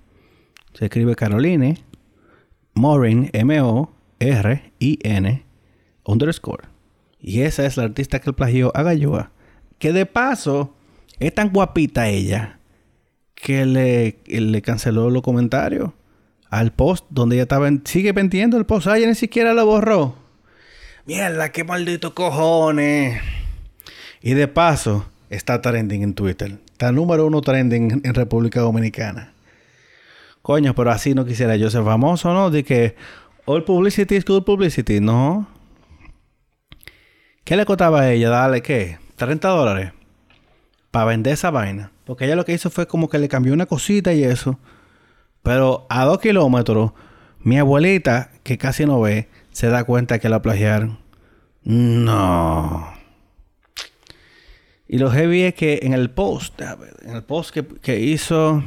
Se 0.75 0.87
escribe 0.87 1.15
Caroline 1.17 1.79
Morin, 2.75 3.31
M-O-R-I-N, 3.33 3.93
underscore. 6.05 6.65
Y 7.21 7.43
esa 7.43 7.67
es 7.67 7.77
la 7.77 7.85
artista 7.85 8.21
que 8.21 8.33
plagió 8.33 8.73
a 8.77 8.83
Galloa. 8.83 9.31
Que 9.79 9.93
de 9.93 10.07
paso 10.07 10.75
es 11.19 11.35
tan 11.35 11.51
guapita 11.53 12.09
ella 12.09 12.59
que 13.35 13.67
le, 13.67 14.19
le 14.27 14.63
canceló 14.63 15.11
los 15.11 15.23
comentarios 15.23 15.93
al 16.49 16.73
post 16.73 17.07
donde 17.11 17.37
ella 17.37 17.45
estaba. 17.45 17.71
sigue 17.85 18.13
vendiendo 18.13 18.57
el 18.57 18.67
post. 18.67 18.87
Ah, 18.87 18.99
ni 18.99 19.15
siquiera 19.15 19.55
lo 19.55 19.67
borró. 19.67 20.22
Mierda, 21.05 21.51
qué 21.51 21.65
maldito 21.65 22.15
cojones. 22.15 23.21
Y 24.21 24.35
de 24.35 24.47
paso, 24.47 25.05
está 25.31 25.61
trending 25.61 26.05
en 26.05 26.15
Twitter. 26.15 26.61
Está 26.71 26.93
número 26.93 27.27
uno 27.27 27.41
trending 27.41 28.03
en 28.05 28.15
República 28.15 28.61
Dominicana. 28.61 29.33
Coño, 30.43 30.77
pero 30.77 30.93
así 30.93 31.13
no 31.15 31.25
quisiera 31.25 31.57
yo 31.57 31.71
ser 31.71 31.83
famoso, 31.83 32.33
¿no? 32.33 32.51
De 32.51 32.63
que 32.63 32.95
all 33.47 33.65
publicity 33.65 34.15
is 34.15 34.25
good 34.25 34.45
publicity. 34.45 35.01
No. 35.01 35.49
¿Qué 37.43 37.57
le 37.57 37.67
costaba 37.67 38.03
a 38.03 38.13
ella? 38.13 38.31
Dale, 38.31 38.63
¿qué? 38.63 38.99
30 39.17 39.49
dólares. 39.49 39.93
Para 40.93 41.07
vender 41.07 41.33
esa 41.33 41.51
vaina. 41.51 41.91
Porque 42.05 42.27
ella 42.27 42.37
lo 42.37 42.45
que 42.45 42.53
hizo 42.53 42.71
fue 42.71 42.87
como 42.87 43.09
que 43.09 43.19
le 43.19 43.29
cambió 43.29 43.53
una 43.53 43.67
cosita 43.67 44.13
y 44.13 44.23
eso. 44.23 44.61
Pero 45.43 45.85
a 45.89 46.05
dos 46.05 46.21
kilómetros, 46.21 46.93
mi 47.41 47.59
abuelita, 47.59 48.31
que 48.45 48.57
casi 48.57 48.87
no 48.87 49.01
ve, 49.01 49.29
se 49.53 49.69
da 49.69 49.85
cuenta 49.85 50.19
que 50.19 50.29
la 50.29 50.43
plagiaron. 50.43 50.99
No. 51.65 52.93
Y 54.89 54.99
lo 54.99 55.11
heavy 55.11 55.43
es 55.43 55.55
que 55.55 55.81
en 55.85 55.95
el 55.95 56.11
post, 56.11 56.61
en 56.61 57.17
el 57.17 57.23
post 57.23 57.57
que, 57.57 58.01
hizo 58.01 58.63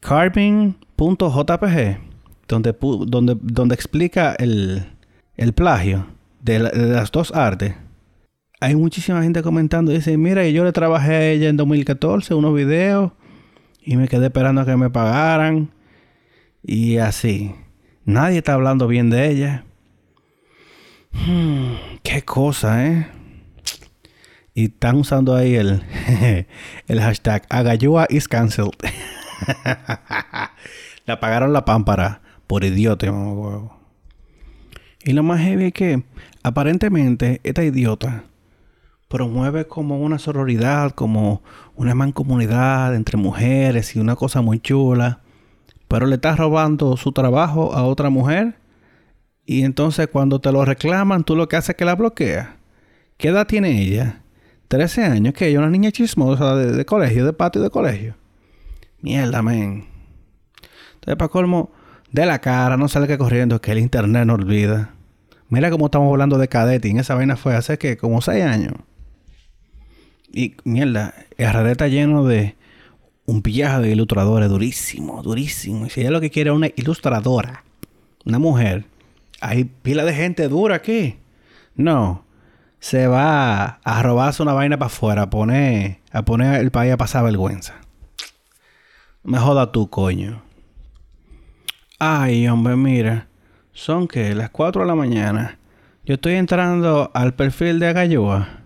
carving.jpg, 0.00 1.98
donde, 2.46 2.76
donde, 3.06 3.36
donde 3.40 3.74
explica 3.74 4.36
el, 4.38 4.86
plagio 5.54 6.06
de, 6.40 6.60
de, 6.60 6.86
las 6.86 7.10
dos 7.10 7.32
artes, 7.34 7.74
hay 8.60 8.76
muchísima 8.76 9.22
gente 9.22 9.42
comentando. 9.42 9.90
Dice, 9.90 10.16
mira, 10.16 10.46
yo 10.48 10.64
le 10.64 10.72
trabajé 10.72 11.14
a 11.14 11.28
ella 11.28 11.48
en 11.48 11.56
2014 11.56 12.34
unos 12.34 12.54
videos 12.54 13.12
y 13.82 13.96
me 13.96 14.08
quedé 14.08 14.26
esperando 14.26 14.60
a 14.60 14.66
que 14.66 14.76
me 14.76 14.90
pagaran. 14.90 15.70
Y 16.62 16.98
así. 16.98 17.54
Nadie 18.04 18.38
está 18.38 18.54
hablando 18.54 18.86
bien 18.86 19.10
de 19.10 19.28
ella. 19.28 19.65
Hmm, 21.24 21.74
qué 22.02 22.22
cosa, 22.22 22.86
¿eh? 22.86 23.06
Y 24.54 24.66
están 24.66 24.96
usando 24.96 25.34
ahí 25.34 25.54
el, 25.54 25.82
el 26.88 27.00
hashtag 27.00 27.46
Agayua 27.48 28.06
is 28.10 28.28
cancelled. 28.28 28.76
Le 31.06 31.12
apagaron 31.12 31.52
la 31.52 31.64
pámpara 31.64 32.20
por 32.46 32.64
idiota, 32.64 33.06
Y 35.04 35.12
lo 35.12 35.22
más 35.22 35.40
heavy 35.40 35.66
es 35.66 35.72
que 35.72 36.02
aparentemente 36.42 37.40
esta 37.44 37.64
idiota 37.64 38.24
promueve 39.08 39.66
como 39.66 40.00
una 40.00 40.18
sororidad, 40.18 40.92
como 40.92 41.42
una 41.74 41.94
mancomunidad 41.94 42.94
entre 42.94 43.16
mujeres 43.16 43.94
y 43.94 44.00
una 44.00 44.16
cosa 44.16 44.40
muy 44.40 44.58
chula, 44.58 45.20
pero 45.88 46.06
le 46.06 46.16
estás 46.16 46.38
robando 46.38 46.96
su 46.96 47.12
trabajo 47.12 47.74
a 47.74 47.84
otra 47.84 48.10
mujer 48.10 48.56
y 49.46 49.62
entonces 49.62 50.08
cuando 50.08 50.40
te 50.40 50.50
lo 50.50 50.64
reclaman 50.64 51.22
tú 51.24 51.36
lo 51.36 51.48
que 51.48 51.56
haces 51.56 51.70
es 51.70 51.76
que 51.76 51.84
la 51.84 51.94
bloqueas. 51.94 52.48
¿Qué 53.16 53.28
edad 53.28 53.46
tiene 53.46 53.80
ella? 53.80 54.22
13 54.68 55.04
años, 55.04 55.34
que 55.34 55.46
ella 55.46 55.58
es 55.58 55.58
una 55.58 55.70
niña 55.70 55.92
chismosa 55.92 56.56
de, 56.56 56.84
colegio, 56.84 57.24
de 57.24 57.32
patio 57.32 57.62
de 57.62 57.70
colegio. 57.70 58.16
Mierda, 59.00 59.40
men. 59.42 59.86
Entonces, 60.94 61.16
para 61.16 61.28
colmo, 61.28 61.70
de 62.10 62.26
la 62.26 62.40
cara, 62.40 62.76
no 62.76 62.88
sale 62.88 63.06
que 63.06 63.16
corriendo, 63.16 63.60
que 63.60 63.72
el 63.72 63.78
internet 63.78 64.26
no 64.26 64.34
olvida. 64.34 64.94
Mira 65.48 65.70
cómo 65.70 65.86
estamos 65.86 66.10
hablando 66.10 66.38
de 66.38 66.48
cadete. 66.48 66.90
esa 66.90 67.14
vaina 67.14 67.36
fue 67.36 67.54
hace 67.54 67.78
que 67.78 67.96
como 67.96 68.20
6 68.20 68.44
años. 68.44 68.74
Y 70.32 70.56
mierda, 70.64 71.14
el 71.38 71.52
red 71.52 71.66
está 71.68 71.86
lleno 71.86 72.24
de 72.24 72.56
un 73.24 73.42
pillaje 73.42 73.82
de 73.82 73.92
ilustradores 73.92 74.48
durísimo, 74.48 75.22
durísimo. 75.22 75.86
Y 75.86 75.90
si 75.90 76.00
ella 76.00 76.10
lo 76.10 76.20
que 76.20 76.30
quiere 76.30 76.50
es 76.50 76.56
una 76.56 76.68
ilustradora, 76.74 77.64
una 78.24 78.40
mujer, 78.40 78.84
hay 79.40 79.64
pila 79.64 80.04
de 80.04 80.14
gente 80.14 80.48
dura 80.48 80.76
aquí. 80.76 81.18
No, 81.74 82.24
se 82.78 83.06
va 83.06 83.80
a 83.82 84.02
robarse 84.02 84.42
una 84.42 84.52
vaina 84.52 84.78
para 84.78 84.86
afuera, 84.86 85.22
a 85.22 85.30
poner, 85.30 85.98
a 86.12 86.22
poner 86.22 86.60
el 86.60 86.70
país 86.70 86.92
a 86.92 86.96
pasar 86.96 87.24
vergüenza. 87.24 87.74
Me 89.22 89.38
joda 89.38 89.72
tú, 89.72 89.90
coño. 89.90 90.42
Ay, 91.98 92.46
hombre, 92.48 92.76
mira. 92.76 93.28
Son 93.72 94.06
que 94.06 94.34
las 94.34 94.50
4 94.50 94.82
de 94.82 94.88
la 94.88 94.94
mañana. 94.94 95.58
Yo 96.04 96.14
estoy 96.14 96.34
entrando 96.34 97.10
al 97.12 97.34
perfil 97.34 97.80
de 97.80 97.88
Agalloa 97.88 98.60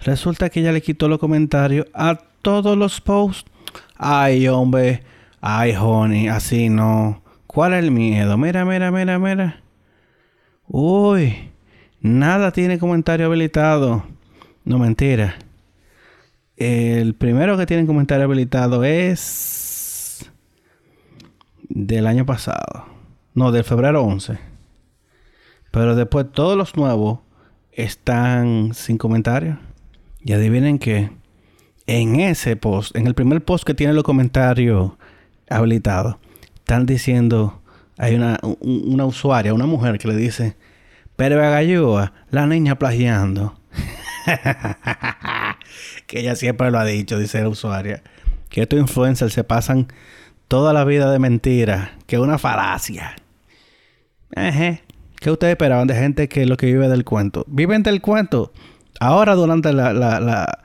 Resulta 0.00 0.50
que 0.50 0.60
ella 0.60 0.72
le 0.72 0.82
quitó 0.82 1.08
los 1.08 1.18
comentarios 1.18 1.86
a 1.94 2.18
todos 2.42 2.76
los 2.76 3.00
posts. 3.00 3.50
Ay, 3.96 4.46
hombre. 4.46 5.02
Ay, 5.40 5.74
honey. 5.74 6.28
Así 6.28 6.68
no. 6.68 7.22
¿Cuál 7.56 7.72
es 7.72 7.84
el 7.84 7.90
miedo? 7.90 8.36
Mira, 8.36 8.66
mira, 8.66 8.90
mira, 8.90 9.18
mira. 9.18 9.62
Uy. 10.68 11.48
Nada 12.02 12.52
tiene 12.52 12.78
comentario 12.78 13.24
habilitado. 13.24 14.04
No, 14.66 14.78
mentira. 14.78 15.36
El 16.58 17.14
primero 17.14 17.56
que 17.56 17.64
tiene 17.64 17.86
comentario 17.86 18.26
habilitado 18.26 18.84
es 18.84 20.30
del 21.70 22.06
año 22.06 22.26
pasado. 22.26 22.88
No, 23.32 23.50
del 23.52 23.64
febrero 23.64 24.04
11. 24.04 24.38
Pero 25.70 25.96
después 25.96 26.30
todos 26.30 26.58
los 26.58 26.76
nuevos 26.76 27.20
están 27.72 28.74
sin 28.74 28.98
comentario. 28.98 29.58
Y 30.20 30.34
adivinen 30.34 30.78
que 30.78 31.08
en 31.86 32.20
ese 32.20 32.56
post, 32.56 32.94
en 32.94 33.06
el 33.06 33.14
primer 33.14 33.42
post 33.42 33.64
que 33.64 33.72
tiene 33.72 33.94
los 33.94 34.04
comentarios 34.04 34.92
habilitados, 35.48 36.16
están 36.66 36.84
diciendo, 36.84 37.62
hay 37.96 38.16
una, 38.16 38.40
una 38.42 39.04
usuaria, 39.04 39.54
una 39.54 39.66
mujer 39.66 39.98
que 39.98 40.08
le 40.08 40.16
dice, 40.16 40.56
pero 41.14 41.36
Galloa, 41.36 42.12
la 42.32 42.48
niña 42.48 42.76
plagiando. 42.76 43.56
que 46.08 46.18
ella 46.18 46.34
siempre 46.34 46.72
lo 46.72 46.80
ha 46.80 46.84
dicho, 46.84 47.20
dice 47.20 47.40
la 47.40 47.50
usuaria. 47.50 48.02
Que 48.48 48.62
estos 48.62 48.80
influencers 48.80 49.32
se 49.32 49.44
pasan 49.44 49.86
toda 50.48 50.72
la 50.72 50.84
vida 50.84 51.08
de 51.12 51.20
mentira. 51.20 51.92
Que 52.08 52.16
es 52.16 52.20
una 52.20 52.36
falacia. 52.36 53.14
¿Qué 54.34 55.30
ustedes 55.30 55.52
esperaban 55.52 55.86
de 55.86 55.94
gente 55.94 56.28
que 56.28 56.46
lo 56.46 56.56
que 56.56 56.66
vive 56.66 56.88
del 56.88 57.04
cuento? 57.04 57.44
¿Viven 57.46 57.84
del 57.84 58.00
cuento? 58.00 58.52
Ahora 58.98 59.36
durante 59.36 59.72
la, 59.72 59.92
la, 59.92 60.64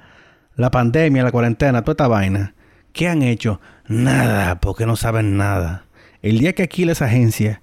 la 0.56 0.72
pandemia, 0.72 1.24
la 1.24 1.32
cuarentena, 1.32 1.84
toda 1.84 1.94
esta 1.94 2.08
vaina, 2.08 2.56
¿qué 2.92 3.08
han 3.08 3.22
hecho? 3.22 3.62
Nada, 3.88 4.60
porque 4.60 4.88
no 4.88 4.96
saben 4.96 5.38
nada. 5.38 5.86
El 6.22 6.40
día 6.40 6.54
que 6.54 6.64
aquí 6.64 6.86
las 6.86 7.02
agencias 7.02 7.60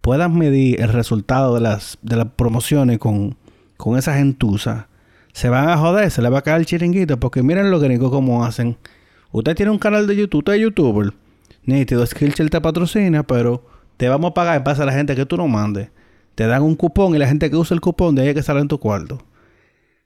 puedan 0.00 0.36
medir 0.36 0.80
el 0.80 0.88
resultado 0.88 1.54
de 1.54 1.60
las, 1.60 1.98
de 2.02 2.16
las 2.16 2.26
promociones 2.36 2.98
con, 2.98 3.36
con 3.76 3.98
esa 3.98 4.16
gentuza, 4.16 4.88
se 5.32 5.48
van 5.48 5.68
a 5.68 5.76
joder, 5.76 6.10
se 6.10 6.22
le 6.22 6.28
va 6.28 6.38
a 6.38 6.42
caer 6.42 6.60
el 6.60 6.66
chiringuito, 6.66 7.18
porque 7.18 7.42
miren 7.42 7.70
lo 7.70 7.80
gringos 7.80 8.10
como 8.10 8.44
hacen. 8.44 8.76
Usted 9.30 9.54
tiene 9.54 9.72
un 9.72 9.78
canal 9.78 10.06
de 10.06 10.16
YouTube, 10.16 10.40
usted 10.40 10.54
es 10.54 10.60
youtuber. 10.60 11.12
Nítido, 11.64 12.04
Skillshare 12.04 12.50
te 12.50 12.60
patrocina, 12.60 13.22
pero 13.22 13.64
te 13.96 14.08
vamos 14.08 14.32
a 14.32 14.34
pagar 14.34 14.56
en 14.56 14.64
base 14.64 14.82
a 14.82 14.86
la 14.86 14.92
gente 14.92 15.14
que 15.14 15.24
tú 15.24 15.36
no 15.36 15.48
mandes. 15.48 15.88
Te 16.34 16.46
dan 16.46 16.62
un 16.62 16.74
cupón 16.74 17.14
y 17.14 17.18
la 17.18 17.28
gente 17.28 17.50
que 17.50 17.56
usa 17.56 17.74
el 17.74 17.80
cupón 17.80 18.14
de 18.14 18.22
ahí 18.22 18.34
que 18.34 18.42
sale 18.42 18.60
en 18.60 18.68
tu 18.68 18.78
cuarto. 18.78 19.22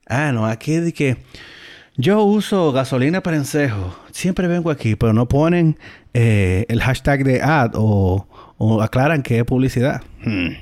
Ah, 0.06 0.32
no, 0.32 0.46
aquí 0.46 0.76
de 0.76 0.92
que 0.92 1.16
yo 1.96 2.22
uso 2.24 2.72
gasolina 2.72 3.22
prensejo. 3.22 3.96
Siempre 4.10 4.48
vengo 4.48 4.70
aquí, 4.70 4.96
pero 4.96 5.12
no 5.12 5.26
ponen 5.28 5.78
eh, 6.14 6.66
el 6.68 6.80
hashtag 6.80 7.24
de 7.24 7.42
ad 7.42 7.72
o, 7.74 8.26
aclaran 8.82 9.22
que 9.22 9.38
es 9.38 9.44
publicidad. 9.44 10.02
Hmm. 10.24 10.54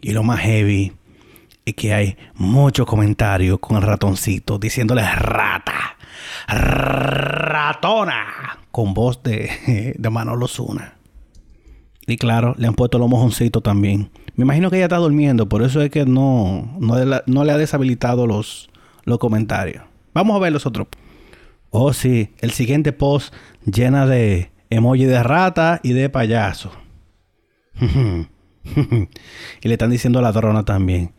Y 0.00 0.12
lo 0.12 0.22
más 0.22 0.40
heavy 0.40 0.92
es 1.64 1.74
que 1.74 1.92
hay 1.92 2.16
muchos 2.34 2.86
comentarios 2.86 3.58
con 3.58 3.76
el 3.76 3.82
ratoncito 3.82 4.58
diciéndole 4.58 5.02
rata, 5.02 5.96
ratona, 6.46 8.26
con 8.70 8.94
voz 8.94 9.22
de, 9.22 9.94
de 9.98 10.10
Manolo 10.10 10.46
Zuna. 10.46 10.94
Y 12.06 12.16
claro, 12.16 12.54
le 12.56 12.66
han 12.66 12.74
puesto 12.74 12.98
los 12.98 13.08
mojoncitos 13.08 13.62
también. 13.62 14.10
Me 14.34 14.44
imagino 14.44 14.70
que 14.70 14.76
ella 14.76 14.86
está 14.86 14.96
durmiendo, 14.96 15.48
por 15.48 15.62
eso 15.62 15.82
es 15.82 15.90
que 15.90 16.06
no, 16.06 16.74
no, 16.80 17.44
le 17.44 17.52
ha 17.52 17.58
deshabilitado 17.58 18.26
los, 18.26 18.70
los 19.04 19.18
comentarios. 19.18 19.82
Vamos 20.14 20.36
a 20.36 20.40
ver 20.40 20.52
los 20.52 20.66
otros. 20.66 20.88
Oh, 21.70 21.92
sí, 21.92 22.34
el 22.38 22.50
siguiente 22.52 22.92
post 22.92 23.34
llena 23.64 24.06
de 24.06 24.50
emoji 24.70 25.04
de 25.04 25.22
rata 25.22 25.80
y 25.82 25.92
de 25.92 26.08
payaso. 26.08 26.72
y 27.80 29.68
le 29.68 29.72
están 29.74 29.90
diciendo 29.90 30.18
a 30.18 30.22
la 30.22 30.32
drona 30.32 30.64
también. 30.64 31.12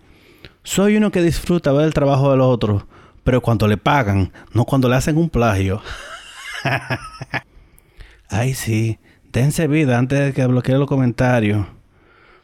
Soy 0.63 0.97
uno 0.97 1.11
que 1.11 1.21
disfruta 1.21 1.71
ver 1.71 1.85
el 1.85 1.93
trabajo 1.93 2.31
del 2.31 2.41
otro, 2.41 2.87
pero 3.23 3.41
cuando 3.41 3.67
le 3.67 3.77
pagan, 3.77 4.31
no 4.53 4.65
cuando 4.65 4.89
le 4.89 4.95
hacen 4.95 5.17
un 5.17 5.29
plagio. 5.29 5.81
Ay, 8.29 8.53
sí. 8.53 8.99
Dense 9.31 9.67
vida 9.67 9.97
antes 9.97 10.19
de 10.19 10.33
que 10.33 10.45
bloquee 10.47 10.75
los 10.75 10.87
comentarios. 10.87 11.67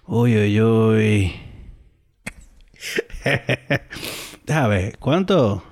Uy, 0.05 0.37
uy, 0.37 0.61
uy. 0.61 1.33
Déjame 4.45 4.67
ver, 4.67 4.97
¿cuánto? 4.99 5.63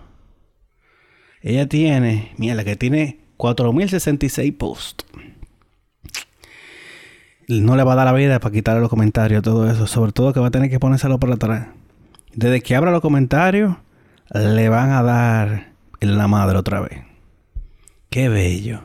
Ella 1.43 1.67
tiene, 1.67 2.31
mira, 2.37 2.55
la 2.55 2.63
que 2.63 2.77
tiene 2.77 3.19
4066 3.35 4.53
posts. 4.53 5.05
No 7.49 7.75
le 7.75 7.83
va 7.83 7.93
a 7.93 7.95
dar 7.97 8.05
la 8.05 8.13
vida 8.13 8.39
para 8.39 8.53
quitarle 8.53 8.79
los 8.79 8.89
comentarios, 8.89 9.43
todo 9.43 9.69
eso. 9.69 9.85
Sobre 9.85 10.13
todo 10.13 10.31
que 10.31 10.39
va 10.39 10.47
a 10.47 10.51
tener 10.51 10.69
que 10.69 10.79
ponérselo 10.79 11.19
por 11.19 11.29
atrás. 11.33 11.67
Desde 12.33 12.61
que 12.61 12.75
abra 12.77 12.91
los 12.91 13.01
comentarios, 13.01 13.75
le 14.33 14.69
van 14.69 14.91
a 14.91 15.03
dar 15.03 15.73
la 15.99 16.27
madre 16.29 16.57
otra 16.57 16.79
vez. 16.79 17.03
Qué 18.09 18.29
bello. 18.29 18.79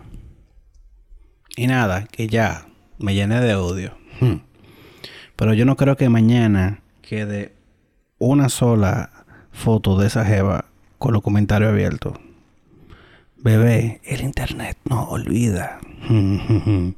Y 1.57 1.69
nada, 1.69 2.07
que 2.11 2.27
ya 2.27 2.67
me 2.99 3.15
llené 3.15 3.41
de 3.41 3.55
odio. 3.55 3.93
Hmm. 4.21 4.41
Pero 5.37 5.55
yo 5.55 5.65
no 5.65 5.77
creo 5.77 5.97
que 5.97 6.09
mañana 6.09 6.81
quede 7.03 7.55
una 8.19 8.49
sola 8.49 9.11
foto 9.53 9.97
de 9.97 10.09
esa 10.09 10.25
jeva 10.25 10.65
con 10.99 11.13
los 11.13 11.23
comentarios 11.23 11.71
abiertos. 11.71 12.15
Bebé, 13.41 14.01
el 14.05 14.23
internet 14.23 14.77
no 14.85 15.05
olvida. 15.05 15.79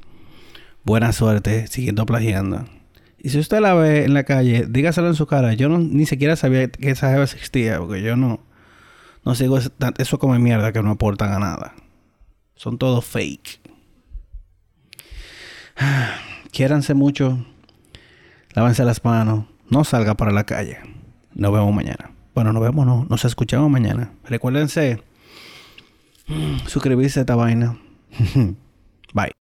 Buena 0.83 1.13
suerte 1.13 1.67
siguiendo 1.67 2.05
plagiando. 2.05 2.65
Y 3.19 3.29
si 3.29 3.37
usted 3.37 3.59
la 3.59 3.75
ve 3.75 4.05
en 4.05 4.15
la 4.15 4.23
calle, 4.23 4.65
dígaselo 4.67 5.07
en 5.07 5.15
su 5.15 5.27
cara. 5.27 5.53
Yo 5.53 5.69
no, 5.69 5.77
ni 5.77 6.07
siquiera 6.07 6.35
sabía 6.35 6.67
que 6.69 6.89
esa 6.89 7.11
jeva 7.11 7.23
existía, 7.23 7.77
porque 7.77 8.01
yo 8.01 8.15
no, 8.15 8.39
no 9.23 9.35
sigo 9.35 9.59
eso 9.59 10.19
como 10.19 10.37
mierda 10.39 10.73
que 10.73 10.81
no 10.81 10.89
aportan 10.91 11.31
a 11.31 11.39
nada. 11.39 11.75
Son 12.55 12.79
todos 12.79 13.05
fake. 13.05 13.61
Quiéranse 16.51 16.95
mucho. 16.95 17.45
Lávense 18.53 18.83
las 18.83 19.05
manos. 19.05 19.45
No 19.69 19.83
salga 19.83 20.15
para 20.15 20.31
la 20.31 20.45
calle. 20.45 20.79
Nos 21.35 21.53
vemos 21.53 21.73
mañana. 21.73 22.11
Bueno, 22.33 22.51
nos 22.51 22.63
vemos, 22.63 22.87
no. 22.87 23.05
Nos 23.07 23.25
escuchamos 23.25 23.69
mañana. 23.69 24.11
Recuérdense 24.23 25.03
suscribirse 26.67 27.19
a 27.19 27.21
esta 27.21 27.35
vaina. 27.35 27.77
Bye. 29.13 29.31